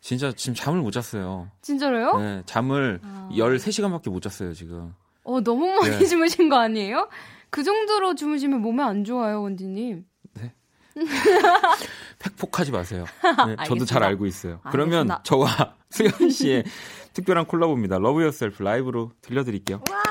[0.01, 1.51] 진짜 지금 잠을 못 잤어요.
[1.61, 2.19] 진짜로요?
[2.19, 3.29] 네, 잠을 아.
[3.33, 4.95] 13시간밖에 못 잤어요, 지금.
[5.25, 6.07] 어, 너무 많이 네.
[6.07, 7.09] 주무신 거 아니에요?
[7.51, 10.05] 그 정도로 주무시면 몸에 안 좋아요, 원디님.
[10.35, 10.55] 네.
[12.19, 13.05] 팩폭하지 마세요.
[13.47, 13.85] 네, 저도.
[13.85, 14.61] 잘 알고 있어요.
[14.71, 15.23] 그러면 알겠습니다.
[15.25, 16.65] 저와 수현 씨의
[17.13, 17.99] 특별한 콜라보입니다.
[17.99, 19.83] Love Yourself 라이브로 들려드릴게요.
[19.87, 20.03] For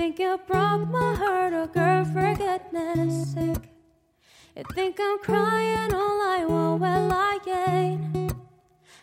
[0.00, 3.68] think you broke my heart, oh girl, for goodness sake.
[4.56, 8.32] You think I'm crying all I want, well, I ain't.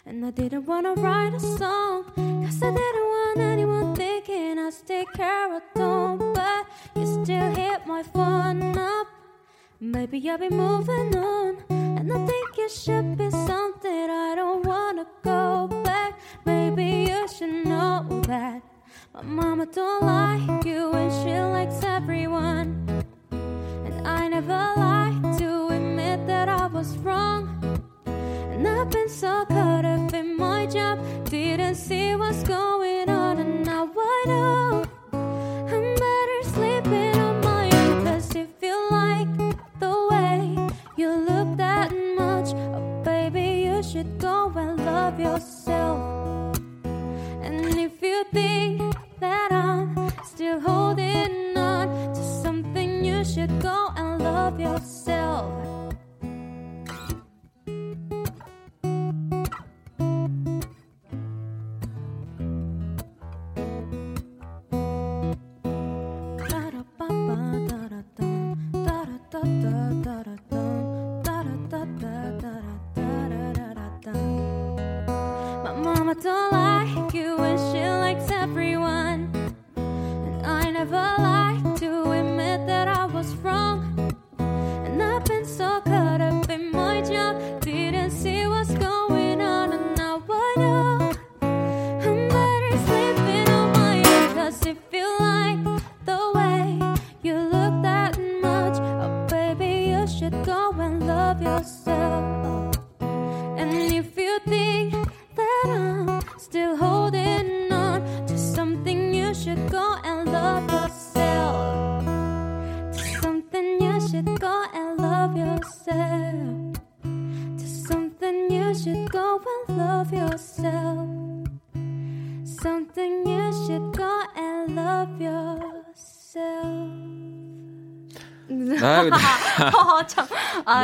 [0.07, 5.05] And I didn't wanna write a song, cause I didn't want anyone thinking I still
[5.13, 6.33] care or don't.
[6.33, 9.07] But you still hit my phone up.
[9.79, 15.05] Maybe I'll be moving on, and I think it should be something I don't wanna
[15.21, 16.19] go back.
[16.43, 18.63] Maybe you should know that
[19.13, 20.56] my mama don't like
[31.87, 32.66] see what's going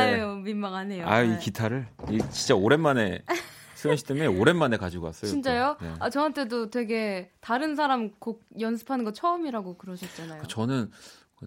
[0.04, 1.08] 아유, 민망하네요.
[1.08, 1.40] 아, 이 네.
[1.40, 3.24] 기타를 이 진짜 오랜만에
[3.76, 5.30] 수현 씨 때문에 오랜만에 가지고 왔어요.
[5.30, 5.78] 진짜요?
[5.80, 5.86] 또.
[5.86, 5.94] 네.
[6.00, 10.42] 아, 저한테도 되게 다른 사람 곡 연습하는 거 처음이라고 그러셨잖아요.
[10.42, 10.90] 그 저는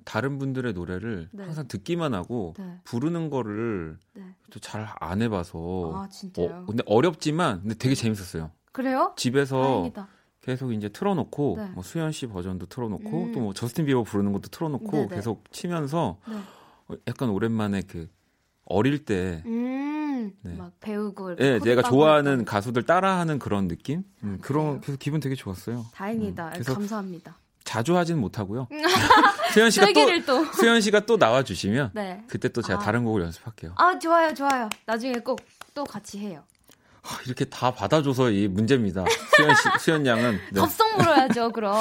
[0.04, 1.44] 다른 분들의 노래를 네.
[1.44, 2.78] 항상 듣기만 하고 네.
[2.84, 4.22] 부르는 거를 네.
[4.50, 6.48] 또잘 안 해봐서 아, 진짜요?
[6.48, 8.50] 어, 근데 어렵지만 근데 되게 재밌었어요.
[8.72, 9.14] 그래요?
[9.16, 10.08] 집에서 다행이다.
[10.42, 11.68] 계속 이제 틀어놓고 네.
[11.70, 13.32] 뭐 수현 씨 버전도 틀어놓고 음.
[13.32, 15.08] 또뭐 저스틴 비버 부르는 것도 틀어놓고.
[15.08, 16.36] 계속 치면서 네.
[16.88, 18.08] 어, 약간 오랜만에 그
[18.66, 20.54] 어릴 때 음, 네.
[20.56, 22.44] 막 배우고 예, 코드 내가 따고 좋아하는 했던.
[22.44, 24.02] 가수들 따라하는 그런 느낌?
[24.22, 24.80] 음, 그런 그래요?
[24.82, 25.86] 그래서 기분 되게 좋았어요.
[25.94, 26.52] 다행이다.
[26.56, 27.38] 음, 감사합니다.
[27.64, 28.68] 자주 하진 못하고요.
[29.54, 30.44] 수현 씨가 또 또.
[30.52, 32.22] 수현 씨가 또 나와 주시면 네.
[32.28, 32.82] 그때 또 제가 아.
[32.82, 33.72] 다른 곡을 연습할게요.
[33.76, 34.68] 아, 좋아요, 좋아요.
[34.86, 35.40] 나중에 꼭
[35.76, 36.42] 또 같이 해요.
[37.02, 39.04] 아, 이렇게 다 받아줘서 이 문제입니다.
[39.36, 40.58] 수현 씨, 수현 양은 네.
[40.60, 41.76] 덥석 물어야죠, 그럼.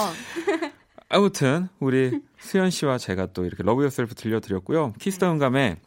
[1.07, 4.93] 아무튼 우리 수현 씨와 제가 또 이렇게 Love Yourself 들려드렸고요.
[4.99, 5.77] Kiss the 음감에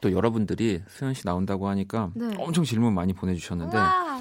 [0.00, 2.34] 또 여러분들이 수현 씨 나온다고 하니까 네.
[2.38, 4.20] 엄청 질문 많이 보내주셨는데 와.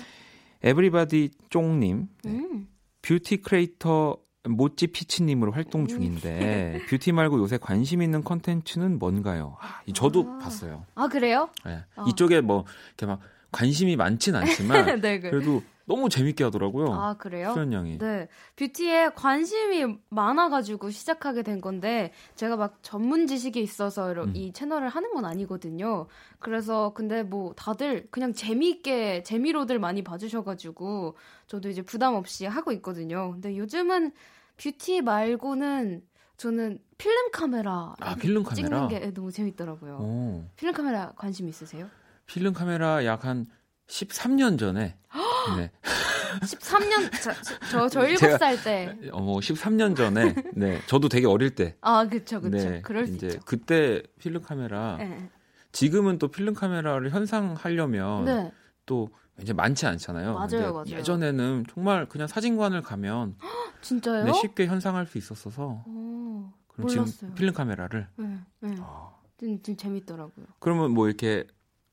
[0.63, 2.31] Everybody 쫑님 네.
[2.31, 2.67] 음.
[3.01, 4.17] beauty creator
[4.49, 9.57] 모찌 피치님으로 활동 중인데 뷰티 말고 요새 관심 있는 컨텐츠는 뭔가요?
[9.59, 10.39] 아, 이 저도 아.
[10.39, 10.85] 봤어요.
[10.95, 11.49] 아, 그래요?
[11.67, 11.83] 예.
[11.95, 12.05] 어.
[12.07, 13.19] 이쪽에 뭐 이렇게 막
[13.51, 15.29] 관심이 많진 않지만 네, 그.
[15.31, 16.91] 그래도 너무 재밌게 하더라고요.
[16.93, 17.53] 아, 그래요?
[17.53, 17.97] 수현 양이.
[17.97, 18.27] 네.
[18.57, 24.33] 뷰티에 관심이 많아가지고 시작하게 된 건데, 제가 막 전문 지식이 있어서 음.
[24.35, 26.07] 이 채널을 하는 건 아니거든요.
[26.39, 31.15] 그래서 근데 뭐 다들 그냥 재미있게, 재미로들 많이 봐주셔가지고,
[31.47, 33.31] 저도 이제 부담 없이 하고 있거든요.
[33.31, 34.11] 근데 요즘은
[34.57, 36.01] 뷰티 말고는
[36.35, 37.95] 저는 필름 카메라.
[38.01, 38.87] 아, 필름 카메라?
[38.87, 39.97] 찍는 게 너무 재밌더라고요.
[40.01, 40.45] 오.
[40.57, 41.89] 필름 카메라 관심 있으세요?
[42.25, 43.45] 필름 카메라 약 한
[43.87, 44.97] 13년 전에
[45.55, 45.71] 네.
[46.41, 47.33] 13년, 저,
[47.71, 48.97] 저, 저 제가- 7살 때.
[49.11, 50.79] 어, 뭐 13년 전에 네.
[50.87, 52.57] 저도 되게 어릴 때 아, 그쵸, 그쵸.
[52.69, 52.81] 네.
[52.81, 53.39] 그럴 수 이제 있죠.
[53.45, 55.29] 그때 필름 카메라 네.
[55.71, 58.51] 지금은 또 필름 카메라를 현상하려면 네.
[58.85, 59.09] 또
[59.41, 60.33] 이제 많지 않잖아요.
[60.33, 60.85] 맞아요, 맞아요.
[60.89, 63.35] 예전에는 정말 그냥 사진관을 가면
[63.81, 64.23] 진짜요?
[64.25, 67.05] 네, 쉽게 현상할 수 있었어서 어, 그럼 몰랐어요.
[67.05, 68.75] 지금 필름 카메라를 네, 네.
[68.79, 70.45] 아, 좀, 좀 재밌더라고요.
[70.59, 71.45] 그러면 뭐 이렇게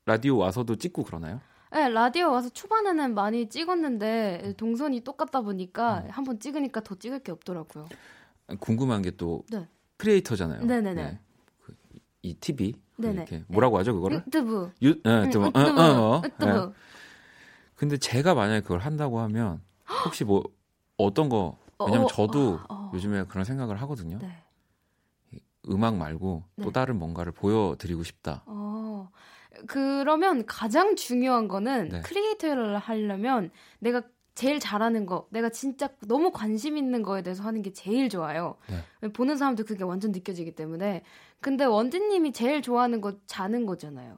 [0.05, 1.39] 라디오 와서도 찍고 그러나요?
[1.71, 6.09] 네, 라디오 와서 초반에는 많이 찍었는데 동선이 똑같다 보니까 음.
[6.09, 7.87] 한번 찍으니까 더 찍을 게 없더라고요.
[8.59, 9.67] 궁금한 게또 네.
[9.97, 10.63] creator잖아요.
[10.65, 11.19] 네네네.
[11.63, 11.75] 그,
[12.21, 13.13] 이 TV 네네.
[13.13, 14.23] 이렇게 뭐라고 하죠 그거를?
[14.25, 14.71] 유튜브.
[14.83, 15.47] 유, 네, 응, 유튜브.
[15.47, 15.81] 유튜브.
[15.81, 16.21] 어, 어, 어.
[16.23, 16.45] 유튜브.
[16.45, 16.73] 네.
[17.75, 19.61] 근데 제가 만약에 그걸 한다고 하면
[20.05, 20.43] 혹시 뭐
[20.97, 22.91] 어떤 거 왜냐면 어, 저도 어, 어.
[22.93, 24.17] 요즘에 그런 생각을 하거든요.
[24.19, 24.29] 네.
[25.69, 26.71] 음악 말고 또 네.
[26.71, 28.43] 다른 뭔가를 보여드리고 싶다.
[29.57, 29.63] 어.
[29.67, 32.01] 그러면 가장 중요한 거는 네.
[32.01, 34.01] 크리에이터를 하려면 내가
[34.35, 38.57] 제일 잘하는 거, 내가 진짜 너무 관심 있는 거에 대해서 하는 게 제일 좋아요.
[39.01, 39.09] 네.
[39.09, 41.03] 보는 사람도 그게 완전 느껴지기 때문에.
[41.39, 44.17] 근데 원디님이 제일 좋아하는 거 자는 거잖아요.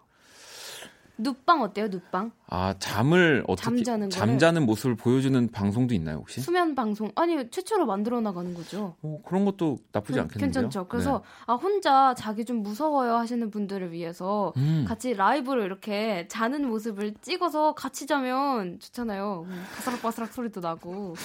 [1.20, 2.32] 눕방 어때요, 눕방?
[2.50, 4.10] 아 잠을 어떻게 잠자는?
[4.10, 6.40] 잠자는 모습을 보여주는 방송도 있나요 혹시?
[6.42, 8.96] 수면 방송 아니 최초로 만들어 나가는 거죠.
[9.02, 10.40] 어, 그런 것도 나쁘지 괜- 않겠는데요.
[10.64, 10.88] 괜찮죠.
[10.88, 14.62] 그래서 아 혼자 자기 좀 무서워요 하시는 분들을 위해서 네.
[14.62, 19.46] 음, 같이 라이브로 이렇게 자는 모습을 찍어서 같이 자면 좋잖아요.
[19.48, 21.16] 음, 바스락바스락 소리도 나고.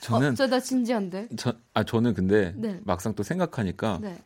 [0.00, 1.28] 저는 어, 저나 진지한데.
[1.36, 2.80] 저, 아 저는 근데 네.
[2.84, 4.16] 막상 또 생각하니까 네.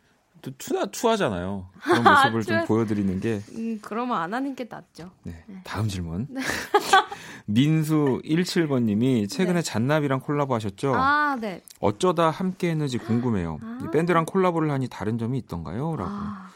[0.47, 1.67] 또 투하 투하잖아요.
[1.81, 2.65] 그런 모습을 좀.
[2.65, 5.11] 보여드리는 게 음, 그러면 안 하는 게 낫죠.
[5.23, 5.43] 네.
[5.63, 6.27] 다음 질문.
[7.45, 9.61] 민수 17번님이 최근에 네.
[9.61, 10.93] 잔나비랑 콜라보 하셨죠?
[10.95, 11.61] 아, 네.
[11.79, 13.57] 어쩌다 함께 했는지 궁금해요.
[13.61, 13.79] 아.
[13.83, 15.95] 이 밴드랑 콜라보를 하니 다른 점이 있던가요?
[15.95, 16.09] 라고.
[16.11, 16.49] 아,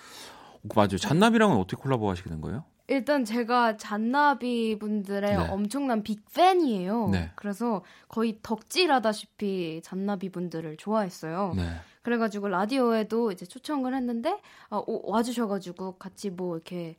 [0.76, 0.98] 맞아요.
[0.98, 2.64] 잔나비랑은 어떻게 콜라보 하시게 된 거예요?
[2.88, 5.48] 일단 제가 잔나비 분들의 네.
[5.50, 7.10] 엄청난 빅팬이에요.
[7.10, 7.32] 네.
[7.36, 11.54] 그래서 거의 덕질하다시피 잔나비 분들을 좋아했어요.
[11.56, 11.70] 네.
[12.02, 14.40] 그래가지고 라디오에도 이제 초청을 했는데
[14.70, 16.98] 어, 오- 와주셔가지고 같이 뭐 이렇게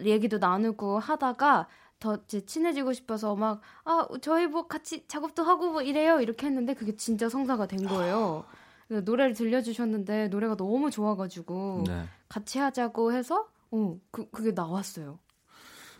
[0.00, 1.68] 얘기도 나누고 하다가
[1.98, 6.74] 더 이제 친해지고 싶어서 막 아 저희 뭐 같이 작업도 하고 뭐 이래요 이렇게 했는데
[6.74, 8.44] 그게 진짜 성사가 된 거예요.
[8.88, 12.04] 노래를 들려주셨는데 노래가 너무 좋아가지고 네.
[12.28, 15.18] 같이 하자고 해서 어 그, 그게 나왔어요.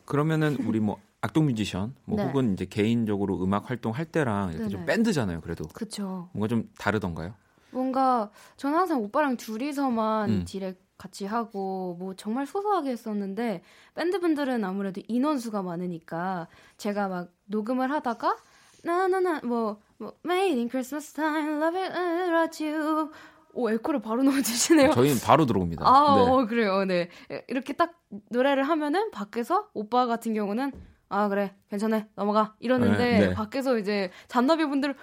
[0.04, 2.26] 그러면은 우리 뭐 악동 뮤지션 뭐 네.
[2.28, 4.86] 혹은 이제 개인적으로 음악 활동할 때랑 이렇게 좀 네네.
[4.86, 5.40] 밴드잖아요.
[5.40, 6.28] 그래도 그쵸.
[6.32, 7.34] 뭔가 좀 다르던가요?
[7.76, 10.44] 뭔가 저는 항상 오빠랑 둘이서만 음.
[10.46, 13.62] 디렉 같이 하고 뭐 정말 소소하게 했었는데
[13.94, 16.48] 밴드 분들은 아무래도 인원수가 많으니까
[16.78, 18.34] 제가 막 녹음을 하다가
[18.82, 23.10] 나나나 뭐, 뭐 Made in Christmas time, love it without you
[23.52, 24.92] 오 에코를 바로 넣어주시네요.
[24.92, 25.86] 저희는 바로 들어옵니다.
[25.86, 26.30] 아, 네.
[26.30, 26.84] 어, 그래요.
[26.84, 27.08] 네.
[27.48, 27.92] 이렇게 딱
[28.30, 30.72] 노래를 하면은 밖에서 오빠 같은 경우는
[31.08, 31.54] 아, 그래.
[31.70, 32.06] 괜찮아.
[32.14, 32.54] 넘어가.
[32.60, 33.34] 이러는데 네, 네.
[33.34, 34.94] 밖에서 이제 잔나비 분들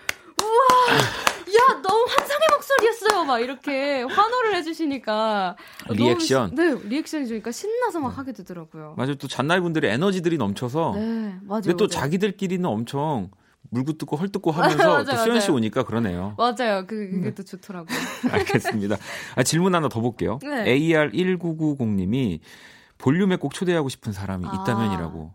[0.42, 1.33] 우와!
[1.64, 3.24] 야, 너무 환상의 목소리였어요.
[3.26, 5.56] 막 이렇게 환호를 해 주시니까
[5.90, 6.54] 리액션.
[6.56, 8.96] 네, 리액션이 좋으니까 신나서 막 하게 되더라고요.
[8.98, 9.16] 맞아요.
[9.16, 11.62] 또 잔나비 분들의 에너지들이 넘쳐서 네, 맞아요.
[11.62, 11.88] 근데 또 맞아요.
[11.88, 13.32] 자기들끼리는 엄청
[13.70, 15.52] 물고 뜯고 헐뜯고 하면서 맞아요, 또 수현 씨.
[15.52, 16.36] 오니까 그러네요.
[16.38, 16.86] 맞아요.
[16.86, 17.34] 그, 그게 네.
[17.34, 17.98] 또 좋더라고요.
[18.32, 18.98] 알겠습니다.
[19.36, 20.40] 아, 질문 하나 더 볼게요.
[20.44, 20.66] 네.
[20.66, 22.40] AR1990님이
[22.98, 24.62] 볼륨에 꼭 초대하고 싶은 사람이 아.
[24.62, 25.32] 있다면이라고.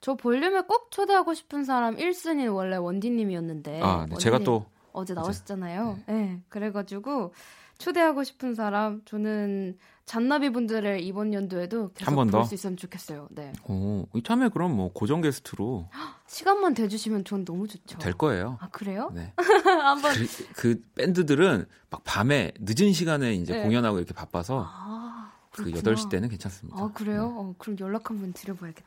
[0.00, 3.80] 저 볼륨에 꼭 초대하고 싶은 사람 1순위는 원래 원디님이었는데.
[3.82, 4.16] 아, 네.
[4.18, 5.98] 제가 원디님 또 어제 나오셨잖아요.
[6.06, 6.40] 네.
[6.48, 7.32] 그래가지고
[7.78, 12.14] 초대하고 싶은 사람 저는 잔나비 분들을 이번 연도에도 계속?
[12.30, 13.28] 볼 수 있으면 좋겠어요.
[13.30, 13.52] 네.
[13.68, 15.88] 오, 이참에 그럼 뭐 고정 게스트로
[16.26, 17.98] 시간만 대주시면 전 너무 좋죠.
[17.98, 18.56] 될 거예요.
[18.60, 19.10] 아 그래요?
[19.14, 19.32] 네.
[19.64, 23.62] 한번 그, 그 밴드들은 막 밤에 늦은 시간에 이제 네.
[23.62, 25.94] 공연하고 이렇게 바빠서 아그 그렇구나.
[25.94, 26.82] 8시 때는 괜찮습니다.
[26.82, 27.28] 아 그래요?
[27.28, 27.34] 네.
[27.36, 28.82] 어, 그럼 연락 한번 드려 봐야겠다.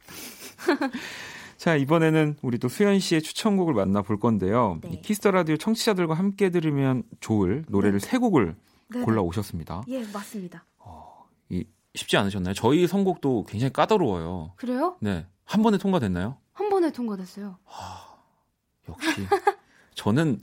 [1.61, 4.79] 자, 이번에는 우리 또 수현 씨의 추천곡을 만나볼 건데요.
[4.81, 4.93] 네.
[4.93, 8.55] 이 Kiss the Radio 청취자들과 함께 들으면 좋을 노래를 세 곡을
[8.87, 9.01] 네.
[9.01, 9.83] 골라 오셨습니다.
[9.87, 10.65] 예 맞습니다.
[11.49, 12.55] 이 쉽지 않으셨나요?
[12.55, 14.53] 저희 선곡도 굉장히 까다로워요.
[14.55, 14.97] 그래요?
[15.01, 15.27] 네.
[15.45, 16.35] 한 번에 통과됐나요?
[16.53, 17.55] 한 번에 통과됐어요.
[18.89, 19.27] 역시
[19.93, 20.41] 저는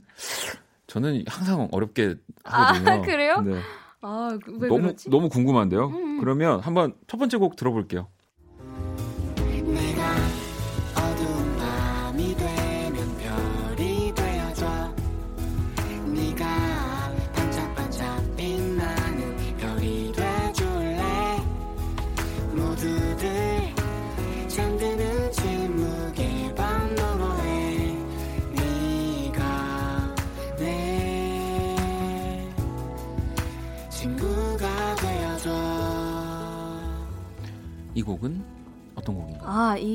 [0.87, 2.15] 저는 항상 어렵게
[2.45, 2.91] 하거든요.
[2.91, 3.41] 아, 그래요?
[3.41, 3.59] 네.
[3.99, 5.09] 아왜 너무 그러지?
[5.09, 5.87] 너무 궁금한데요.
[5.87, 6.19] 음, 음.
[6.21, 8.07] 그러면 한번 첫 번째 곡 들어볼게요.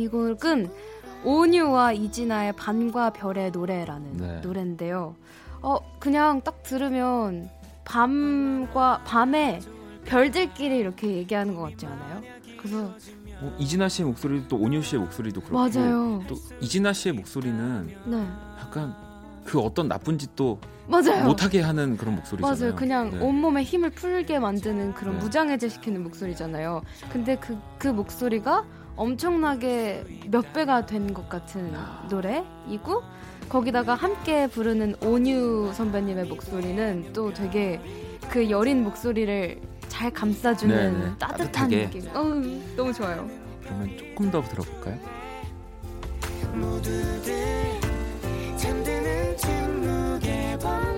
[0.05, 0.70] 이 곡은
[1.24, 4.40] 온유와 이진아의 밤과 별의 노래라는 네.
[4.40, 5.16] 노래인데요.
[5.62, 7.48] 어, 그냥 딱 들으면
[7.84, 9.61] 밤과 밤에
[10.05, 12.22] 별들끼리 이렇게 얘기하는 것 같지 않아요?
[12.59, 12.94] 그래서
[13.40, 16.22] 뭐 이진아 씨의 목소리도 또 온유 씨의 목소리도 그렇고 맞아요.
[16.28, 18.26] 또 이진아 씨의 목소리는 네.
[18.61, 18.94] 약간
[19.46, 21.24] 그 어떤 나쁜 짓도 맞아요.
[21.24, 22.59] 못하게 하는 그런 목소리잖아요.
[22.61, 22.74] 맞아요.
[22.76, 23.20] 그냥 네.
[23.20, 25.20] 온몸에 힘을 풀게 만드는 그런 네.
[25.24, 26.82] 무장해제시키는 목소리잖아요.
[27.11, 28.66] 근데 그, 그 목소리가
[28.97, 31.72] 엄청나게 몇 배가 된 것 같은
[32.09, 33.03] 노래이고
[33.49, 37.80] 거기다가 함께 부르는 온유 선배님의 목소리는 또 되게
[38.30, 41.12] 그 여린 목소리를 잘 감싸주는 네, 네.
[41.18, 41.90] 따뜻한 따뜻하게.
[41.90, 42.16] 느낌.
[42.16, 42.42] 어우,
[42.76, 43.28] 너무 좋아요.
[43.62, 44.99] 그러면 조금 더 들어볼까요?
[46.55, 47.34] 모두들
[48.57, 50.93] 잠드는 침묵의 밤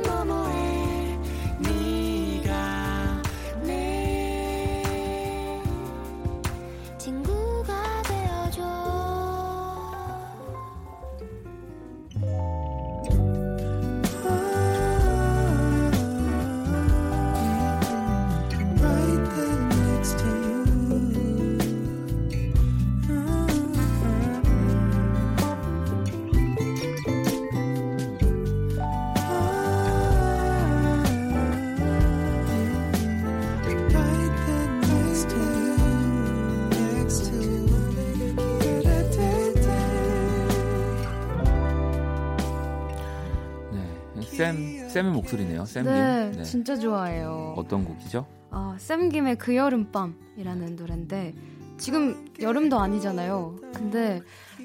[44.37, 45.65] 네, 샘 샘의 목소리네요.
[45.65, 45.93] 샘님.
[45.93, 47.55] 네, 진짜 좋아해요.
[47.57, 48.27] 어떤 곡이죠?
[48.51, 51.35] 아, 샘김의 그 여름밤이라는 노래인데
[51.79, 53.57] 지금 여름도 아니잖아요.
[53.75, 54.23] 근데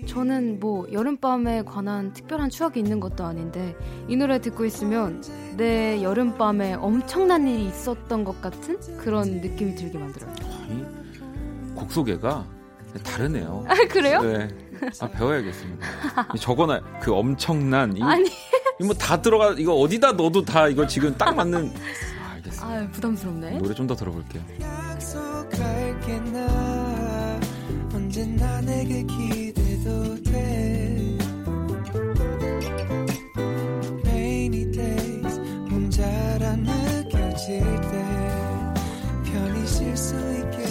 [0.08, 3.76] 저는 뭐 여름밤에 관한 특별한 추억이 있는 것도 아닌데
[4.08, 5.22] 이 노래 듣고 있으면
[5.58, 10.34] 내 여름밤에 엄청난 일이 있었던 것 같은 그런 느낌이 들게 만들어요.
[11.74, 12.46] 이곡 소개가
[13.04, 13.66] 다르네요.
[13.68, 14.22] 아, 그래요?
[14.22, 14.48] 네.
[15.02, 15.88] 아, 배워야겠습니다.
[16.40, 18.30] 적어놔 그 엄청난 이 아니,
[18.80, 21.72] 뭐다 들어가 이거 어디다 넣어도 다 이거 지금 딱 맞는
[22.20, 22.68] 아, 알겠습니다.
[22.68, 23.58] 아, 부담스럽네.
[23.60, 24.42] 노래 좀 더 들어볼게요.
[24.60, 27.40] 약속할게 나
[27.94, 31.18] 언제나 내게 기대도 돼
[34.06, 38.06] Rainy days 혼자라 느껴질 때
[39.26, 40.64] 편히 쉴 수 있게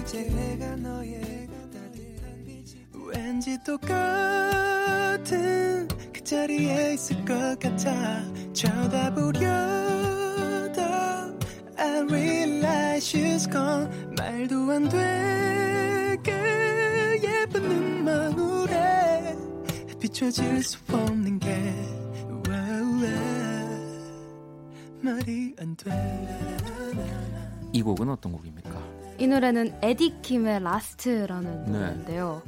[0.00, 5.18] 이제 내가 너의 따뜻한 빛이 왠지 똑같은
[6.30, 8.22] 그 자리에 있을 것 같아.
[8.52, 9.50] 쳐다보려다
[11.76, 13.90] I realize she's gone.
[14.16, 16.30] 말도 안 되게
[17.24, 19.34] 예쁜 눈망울에
[19.98, 21.74] 비춰질 수 없는 게.
[25.02, 25.90] 말이 안 돼.
[27.72, 28.70] 이 곡은 어떤 곡입니까?
[29.18, 31.72] 이 노래는 에디킴의 Last라는 네.
[31.72, 32.42] 노래인데요.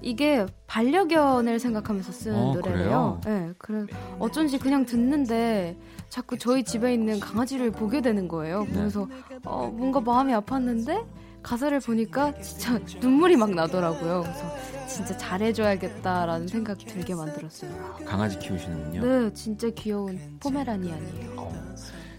[0.00, 3.20] 이게 반려견을 생각하면서 쓴 어, 노래래요.
[3.24, 3.84] 네, 그래
[4.18, 5.76] 어쩐지 그냥 듣는데
[6.08, 8.64] 자꾸 저희 집에 있는 강아지를 보게 되는 거예요.
[8.64, 8.72] 네.
[8.74, 9.08] 그래서
[9.44, 11.04] 어, 뭔가 마음이 아팠는데
[11.42, 14.22] 가사를 보니까 진짜 눈물이 막 나더라고요.
[14.22, 17.70] 그래서 진짜 잘해줘야겠다라는 생각이 들게 만들었어요.
[18.06, 19.00] 강아지 키우시는군요.
[19.02, 21.32] 네, 진짜 귀여운 포메라니안이에요.
[21.36, 21.52] 어.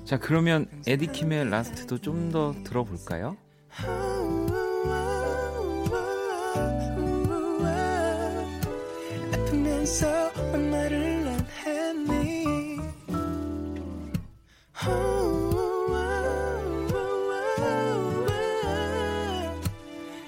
[0.05, 3.37] 자 그러면 에디킴의 라스트도 좀 더 들어볼까요?
[9.89, 12.77] 왜 말을 안 했니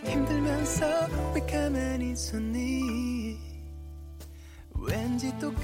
[0.04, 0.86] 힘들면서
[1.36, 3.38] 왜 가만히 있었니
[4.74, 5.62] 왠지 똑같은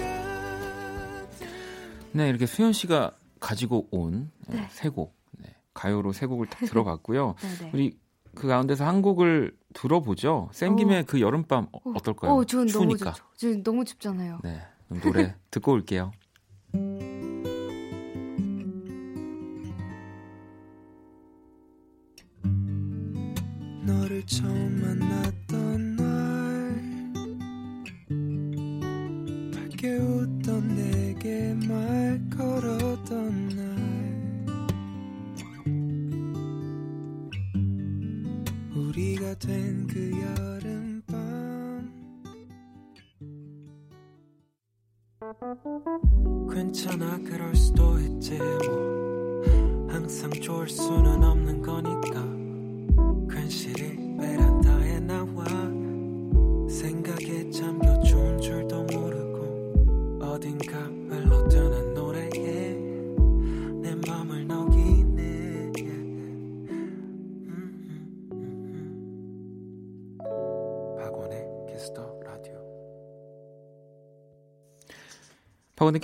[2.11, 4.67] 네 이렇게 수현 씨가 가지고 온 네.
[4.69, 7.33] 세 곡, 네, 가요로 세 곡을 딱 들어봤고요.
[7.39, 7.71] 네네.
[7.73, 7.99] 우리
[8.37, 10.49] 그 가운데서 한 곡을 들어보죠.
[10.53, 12.31] 쌤김의 그 여름밤 어, 어떨까요?
[12.31, 13.11] 어, 너무 추우니까.
[13.13, 13.23] 좋죠.
[13.35, 14.39] 지금 너무 춥잖아요.
[14.43, 14.61] 네,
[15.03, 16.11] 노래 듣고 올게요.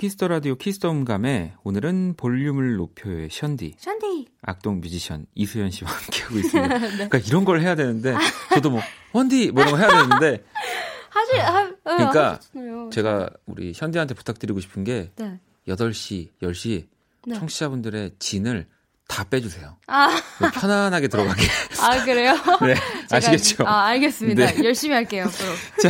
[0.04, 3.76] 키스 더 라디오 키스 더 음감회 오늘은 볼륨을 높여요의 현디.
[3.86, 4.28] 원디.
[4.42, 6.78] 악동 뮤지션 이수현 씨와 함께하고 있습니다.
[7.08, 8.14] 그러니까 이런 걸 해야 되는데
[8.52, 8.82] 저도 뭐
[9.14, 10.44] 원디 뭐 이런 거 해야 되는데
[11.08, 12.90] 하실 하, 네, 그러니까 하셨잖아요.
[12.90, 15.40] 제가 우리 현디한테 부탁드리고 싶은 게 네.
[15.68, 16.86] 8시, 10시
[17.26, 17.34] 네.
[17.36, 18.66] 청취자분들의 진을
[19.06, 19.76] 다 빼주세요.
[19.86, 20.16] 아,
[20.54, 21.42] 편안하게 들어가게.
[21.80, 22.32] 아 그래요?
[22.62, 23.64] 네, 제가- 아시겠죠?
[23.66, 24.46] 아, 알겠습니다.
[24.52, 24.64] 네.
[24.64, 25.26] 열심히 할게요.
[25.82, 25.88] 자,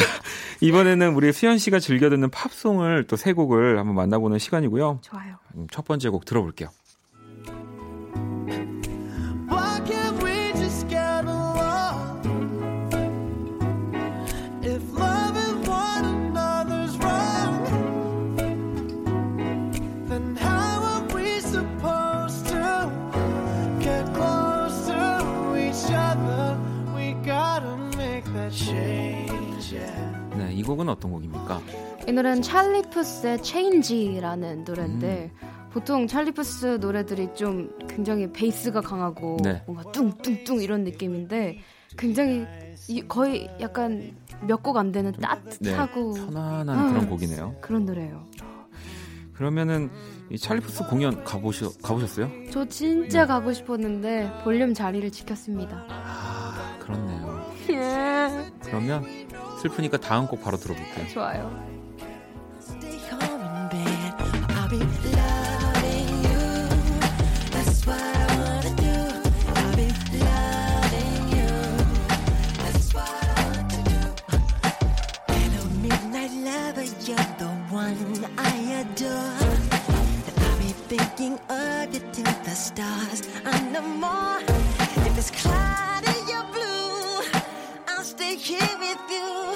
[0.61, 5.01] 이번에는 우리 수연 씨가 즐겨 듣는 팝송을 또 세 곡을 한번 만나보는 시간이고요.
[5.03, 5.37] 좋아요.
[5.57, 6.71] 음, 첫 번째 곡 들어볼게요.
[32.07, 35.49] 이 노래는 찰리 푸스의 Change라는 노래인데 음.
[35.73, 39.63] 보통 찰리 푸스 노래들이 좀 굉장히 베이스가 강하고 네.
[39.67, 41.59] 뭔가 뚱뚱뚱 이런 느낌인데
[41.97, 42.47] 굉장히
[42.89, 44.15] 이- 거의 약간
[44.47, 46.89] 몇 곡 안 되는 네, 따뜻하고 편안한 아.
[46.91, 47.57] 그런 곡이네요.
[47.61, 48.27] 그런 노래예요.
[49.33, 49.91] 그러면은
[50.31, 52.31] 이 찰리 푸스 공연 가보셔, 가보셨어요?
[52.53, 53.27] 저 진짜 네.
[53.27, 55.87] 가고 싶었는데 볼륨 자리를 지켰습니다.
[55.89, 57.53] 아, 그렇네요.
[57.71, 58.53] 예.
[58.63, 59.05] 그러면
[59.61, 61.09] 슬프니까 다음 곡 바로 들어볼게요.
[61.09, 61.74] 좋아요.
[77.08, 77.98] you're the one
[78.38, 79.40] I adore.
[80.28, 84.40] And I'll be thinking of you till the stars and no more.
[85.08, 87.24] If it's cloudy or blue,
[87.88, 89.54] I'll stay here with you.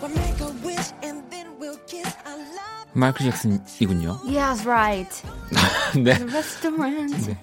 [0.00, 2.86] We'll make a wish and then we'll kiss our love.
[2.94, 4.20] 마이클 잭슨이군요.
[4.26, 5.10] Yes, right.
[5.94, 6.12] 네.
[6.32, 7.16] Restaurant.
[7.26, 7.36] 네.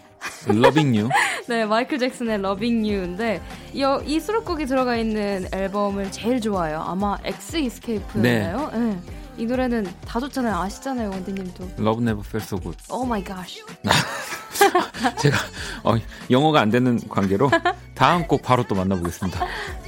[0.48, 1.10] Loving You.
[1.48, 6.80] 네, 마이클 잭슨의 Loving You인데 이, 이 수록곡이 들어가 있는 앨범을 제일 좋아해요.
[6.80, 8.70] 아마 X Escape였나요?
[8.72, 8.98] 네.
[9.36, 10.54] 이 노래는 다 좋잖아요.
[10.54, 11.64] 아시잖아요, 원디님도.
[11.78, 12.78] Love Never Felt So Good.
[12.88, 13.64] Oh my gosh.
[15.20, 15.36] 제가
[15.82, 15.96] 어,
[16.30, 17.50] 영어가 안 되는 관계로
[17.94, 19.46] 다음 곡 바로 또 만나보겠습니다.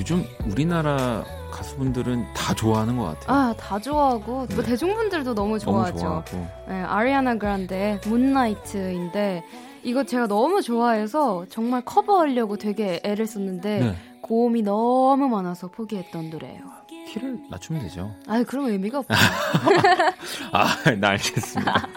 [0.00, 1.22] 요즘 우리나라
[1.52, 3.36] 가수분들은 다 좋아하는 것 같아요.
[3.36, 4.62] 아, 다 좋아하고 뭐 네.
[4.62, 5.98] 대중분들도 너무 너무 좋아하죠.
[5.98, 6.46] 좋아하고.
[6.68, 9.44] 네, 아리아나 그란데의 문나이트인데
[9.82, 13.94] 이거 제가 너무 좋아해서 정말 커버하려고 되게 애를 썼는데 네.
[14.22, 16.62] 고음이 너무 많아서 포기했던 노래예요.
[17.08, 18.14] 키를 낮추면 되죠.
[18.26, 19.12] 아, 그러면 의미가 없죠.
[20.52, 21.88] 아, 나 알겠습니다.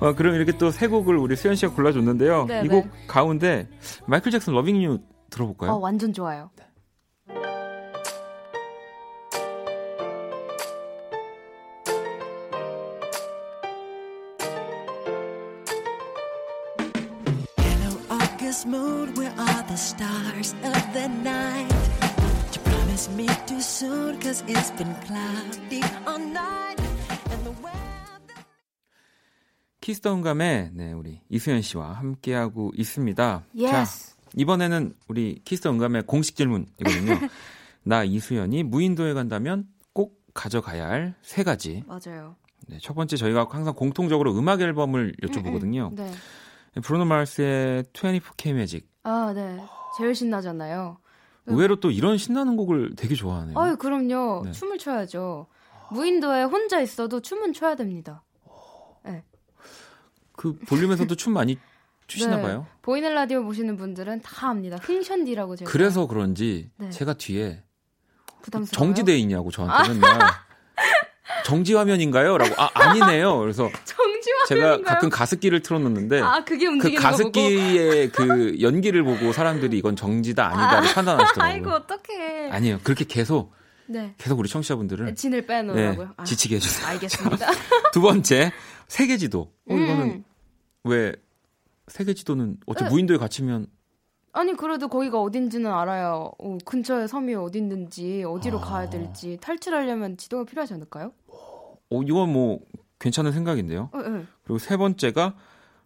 [0.00, 2.46] 어, 그럼 이렇게 또 세 곡을 우리 수현 씨가 골라줬는데요.
[2.46, 3.68] 네, 이곡 가운데
[4.06, 4.98] 마이클 잭슨 러빙 유
[5.30, 5.70] 들어볼까요?
[5.72, 6.50] 어, 완전 좋아요.
[6.58, 6.75] Hello,
[18.56, 21.68] August moon, where are the stars of the night?
[22.54, 26.80] You promised me too soon, cause it's been cloudy all night.
[27.30, 28.44] And the weather.
[29.82, 33.44] 키스톤감에 네, 우리 이수연 씨와 함께하고 있습니다.
[33.58, 34.14] Yes.
[34.14, 37.28] 자, 이번에는 우리 키스톤감의 공식 질문이거든요.
[37.84, 41.84] 나 이수연이 무인도에 간다면 꼭 가져가야 할 세 가지.
[41.86, 42.36] 맞아요.
[42.68, 45.94] 네, 첫 번째 저희가 항상 공통적으로 음악 앨범을 여쭤보거든요.
[45.94, 46.10] 네.
[46.82, 48.88] 브루노 마르스의 24K 매직.
[49.02, 49.58] 아, 네.
[49.98, 50.98] 제일 신나잖아요.
[51.46, 53.58] 의외로 또 이런 신나는 곡을 되게 좋아하네요.
[53.58, 54.42] 아유, 그럼요.
[54.44, 54.52] 네.
[54.52, 55.46] 춤을 춰야죠.
[55.92, 58.22] 무인도에 혼자 있어도 춤은 춰야 됩니다.
[60.38, 61.58] 그 볼륨에서도 춤 많이
[62.06, 62.42] 추시나 네.
[62.42, 62.66] 봐요.
[62.82, 64.76] 보이는 라디오 보시는 분들은 다 압니다.
[64.76, 66.90] 흥션디라고 제가 그래서 그런지 네.
[66.90, 67.62] 제가 뒤에.
[68.70, 70.20] 정지돼 있냐고 저한테 맨날
[71.46, 72.38] 정지 화면인가요?
[72.38, 73.38] 라고 아 아니네요.
[73.38, 79.04] 그래서 정지화 제가 가끔 가습기를 틀어놓는데 아, 그게 그 움직이는 거 보고 가습기의 그 연기를
[79.04, 81.54] 보고 사람들이 이건 정지다 아니다를 판단하시더라고요.
[81.54, 82.50] 아이고, 어떡해.
[82.50, 82.80] 아니에요.
[82.82, 83.52] 그렇게 계속
[83.86, 84.16] 네.
[84.18, 86.14] 계속 우리 청취자분들을 진을 네, 빼놓으라고요.
[86.16, 86.88] 아, 지치게 해주세요.
[86.88, 87.46] 알겠습니다.
[87.92, 88.50] 두 번째
[88.88, 89.40] 세계지도.
[89.40, 90.24] 어, 이거는 음.
[90.82, 91.12] 왜
[91.86, 92.90] 세계지도는 어차 네.
[92.90, 93.68] 무인도에 갇히면
[94.36, 98.60] 아니 그래도 거기가 어딘지는 알아야 어, 근처에 섬이 어디 있는지 어디로 아.
[98.60, 101.12] 가야 될지 탈출하려면 지도가 필요하지 않을까요?
[101.28, 102.60] 어 이건 뭐
[102.98, 103.88] 괜찮은 생각인데요.
[103.92, 104.24] 어, 네.
[104.44, 105.34] 그리고 세 번째가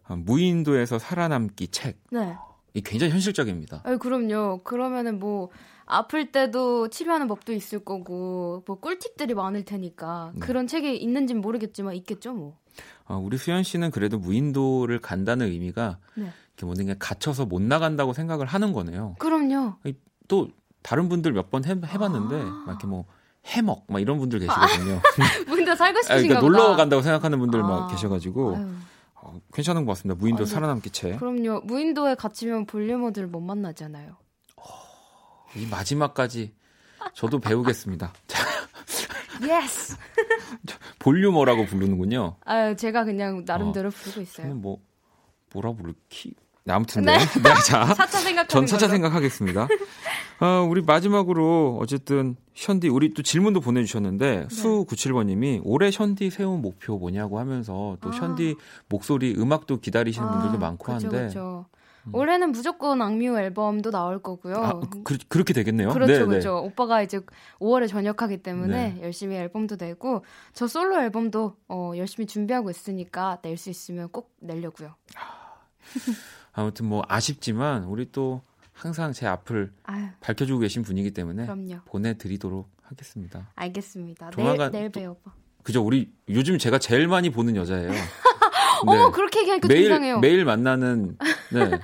[0.03, 1.97] 아, 무인도에서 살아남기 책.
[2.11, 2.35] 네.
[2.73, 3.81] 이 굉장히 현실적입니다.
[3.83, 4.61] 아유, 그럼요.
[4.63, 5.49] 그러면은 뭐
[5.85, 12.33] 아플 때도 치료하는 법도 있을 거고 뭐 꿀팁들이 많을 테니까 그런 책이 있는진 모르겠지만 있겠죠
[12.33, 12.57] 뭐.
[13.05, 16.31] 어, 우리 수현 씨는 그래도 무인도를 간다는 의미가 네.
[16.55, 19.15] 이렇게 모든 게 갇혀서 못 나간다고 생각을 하는 거네요.
[19.19, 19.75] 그럼요.
[20.27, 20.49] 또
[20.81, 23.05] 다른 분들 몇 번 해봤는데 막 이렇게 뭐
[23.45, 25.01] 해먹 막 이런 분들 계시거든요.
[25.47, 26.57] 무인도 살고 아, 싶으신가 그러니까 보다.
[26.63, 27.87] 놀러 간다고 생각하는 분들 막 아.
[27.87, 28.73] 계셔가지고 아유,
[29.15, 30.19] 어, 괜찮은 것 같습니다.
[30.19, 30.51] 무인도 아, 네.
[30.51, 31.15] 살아남기 채.
[31.17, 31.61] 그럼요.
[31.61, 34.15] 무인도에 갇히면 볼륨어들 못 만나잖아요.
[35.55, 36.53] 이 마지막까지
[37.13, 38.13] 저도 배우겠습니다.
[38.27, 38.43] 자,
[39.43, 39.97] yes.
[40.99, 42.37] 볼륨어라고 부르는군요.
[42.45, 44.53] 아, 제가 그냥 나름대로 부르고 있어요.
[44.53, 44.79] 뭐
[45.53, 46.33] 뭐라 부를키?
[46.63, 47.17] 네, 아무튼 네.
[47.17, 47.25] 네.
[47.41, 47.95] 네, 자,
[48.47, 48.91] 전 차차 걸로.
[48.91, 49.67] 생각하겠습니다.
[50.41, 54.47] 어, 우리 마지막으로 어쨌든 현디 우리 또 질문도 보내주셨는데 네.
[54.49, 58.11] 수 97번님이 올해 현디 세운 목표 뭐냐고 하면서 또 아.
[58.11, 58.55] 현디
[58.89, 61.65] 목소리 음악도 기다리시는 분들도 많고 그쵸, 한데 그쵸.
[62.13, 64.55] 올해는 무조건 악뮤 앨범도 나올 거고요.
[64.55, 65.89] 아, 그, 렇게 되겠네요.
[65.89, 66.25] 그렇죠, 네, 네.
[66.25, 66.57] 그렇죠.
[66.57, 67.19] 오빠가 이제
[67.59, 69.01] 5월에 전역하기 때문에 네.
[69.03, 74.95] 열심히 앨범도 내고 저 솔로 앨범도 어, 열심히 준비하고 있으니까 낼 수 있으면 꼭 내려고요.
[75.15, 75.40] 아
[76.57, 78.41] 무튼 뭐 아쉽지만 우리 또
[78.73, 81.81] 항상 제 앞을 아유, 밝혀주고 계신 분이기 때문에 그럼요.
[81.85, 83.49] 보내드리도록 하겠습니다.
[83.55, 84.31] 알겠습니다.
[84.31, 85.33] 조만간 내일, 내일 오빠.
[85.63, 85.83] 그죠?
[85.83, 87.91] 우리 요즘 제가 제일 많이 보는 여자예요.
[87.91, 87.97] 네.
[88.81, 90.19] 어머, 그렇게 얘기하니까 좀 매일 이상해요.
[90.19, 91.17] 매일 만나는
[91.51, 91.79] 네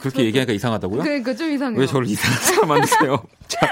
[0.00, 1.02] 그렇게 얘기하니까 이상하다고요?
[1.02, 1.80] 그러니까 좀 이상해요.
[1.80, 3.22] 왜 저를 이상한 사람 만드세요?
[3.46, 3.70] 자,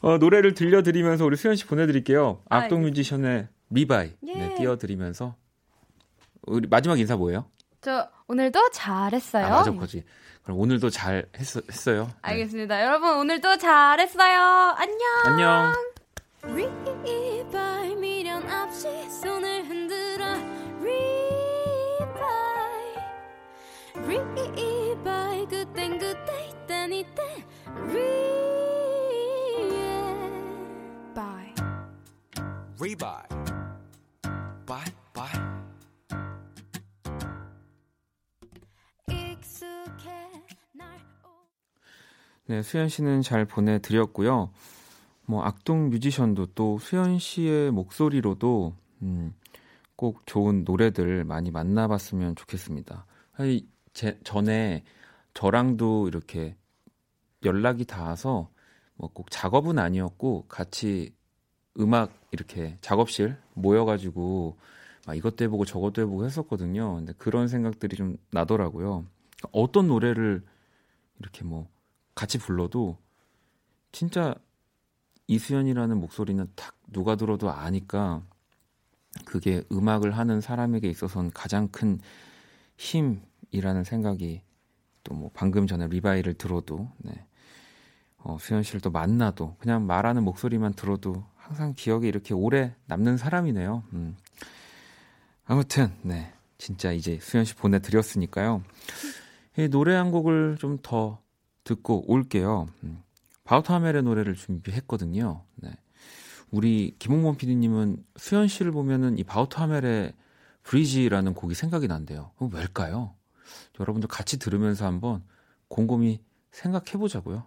[0.00, 2.42] 어, 노래를 들려드리면서 우리 수현 씨 보내드릴게요.
[2.50, 4.34] 아, 악동 뮤지션의 리바이 예.
[4.34, 5.34] 네, 띄워드리면서
[6.42, 7.46] 우리 마지막 인사 뭐예요?
[7.86, 9.46] 저 오늘도 잘했어요.
[9.46, 10.02] 아 맞아, 거지.
[10.42, 12.06] 그럼 오늘도 잘 했어, 했어요.
[12.06, 12.14] 네.
[12.22, 12.84] 알겠습니다.
[12.84, 14.74] 여러분 오늘도 잘했어요.
[14.76, 14.98] 안녕.
[15.24, 15.72] 안녕.
[42.56, 44.50] 네, 수현 씨는 잘 보내드렸고요.
[45.26, 49.34] 뭐 악동 뮤지션도 또 수현 씨의 목소리로도 음,
[49.94, 53.04] 꼭 좋은 노래들 많이 만나봤으면 좋겠습니다.
[53.34, 54.84] 아니, 제 전에
[55.34, 56.56] 저랑도 이렇게
[57.44, 58.48] 연락이 닿아서
[58.94, 61.12] 뭐 꼭 작업은 아니었고 같이
[61.78, 64.56] 음악 이렇게 작업실 모여가지고
[65.06, 66.94] 막 이것도 해보고 저것도 해보고 했었거든요.
[66.94, 69.04] 근데 그런 생각들이 좀 나더라고요.
[69.52, 70.42] 어떤 노래를
[71.20, 71.68] 이렇게 뭐
[72.16, 72.98] 같이 불러도
[73.92, 74.34] 진짜
[75.28, 78.22] 이수연이라는 목소리는 딱 누가 들어도 아니까
[79.24, 82.00] 그게 음악을 하는 사람에게 있어서는 가장 큰
[82.76, 84.42] 힘이라는 생각이
[85.04, 87.12] 또 뭐 방금 전에 리바이를 들어도 네.
[88.18, 93.84] 어, 수현 씨를 또 만나도 그냥 말하는 목소리만 들어도 항상 기억에 이렇게 오래 남는 사람이네요.
[93.92, 94.16] 음.
[95.44, 98.64] 아무튼 네 진짜 이제 수현 씨 보내드렸으니까요.
[99.58, 101.20] 이 노래 한 곡을 좀 더
[101.66, 102.68] 듣고 올게요.
[102.84, 103.02] 음.
[103.44, 105.44] 바우타멜의 노래를 준비했거든요.
[105.56, 105.70] 네.
[106.50, 110.14] 우리 김홍범 PD님은 수현 씨를 보면은 이 바우타멜의
[110.62, 112.32] 브리지라는 곡이 생각이 난대요.
[112.36, 113.14] 그럼 왜일까요?
[113.78, 115.22] 여러분들 같이 들으면서 한번
[115.68, 117.46] 곰곰이 생각해 보자고요.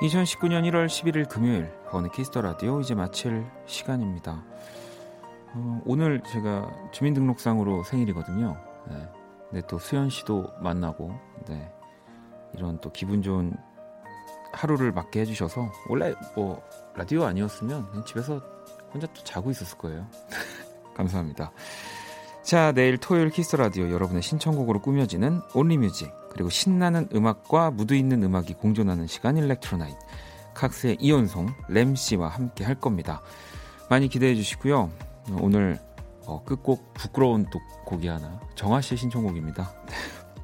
[0.00, 4.42] 2019년 1월 11일 금요일 박원의 키스 더 라디오 이제 마칠 시간입니다.
[5.52, 8.56] 어, 오늘 제가 주민등록상으로 생일이거든요.
[8.88, 9.08] 네.
[9.50, 11.12] 근데 또 수현 씨도 만나고,
[11.46, 11.70] 네.
[12.54, 13.52] 이런 또 기분 좋은
[14.52, 16.62] 하루를 맞게 해주셔서 원래 뭐
[16.94, 18.40] 라디오 아니었으면 집에서
[18.94, 20.08] 혼자 또 자고 있었을 거예요.
[20.96, 21.52] 감사합니다.
[22.42, 28.22] 자, 내일 토요일 키스 라디오 여러분의 신청곡으로 꾸며지는 Only Music 그리고 신나는 음악과 무드 있는
[28.22, 29.98] 음악이 공존하는 시간 Electro Night
[30.54, 33.22] 칵스의 이현송 램 씨와 함께 할 겁니다.
[33.88, 34.90] 많이 기대해 주시고요.
[35.40, 35.78] 오늘
[36.26, 39.72] 어, 끝곡 부끄러운 또 곡이 하나 정아 씨의 신청곡입니다.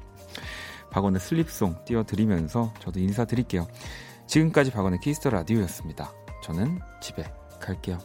[0.91, 3.67] 박원의 Sleep Song 띄워드리면서 저도 인사드릴게요.
[4.27, 6.11] 지금까지 박원의 키스 더 라디오였습니다.
[6.43, 7.23] 저는 집에
[7.59, 7.97] 갈게요.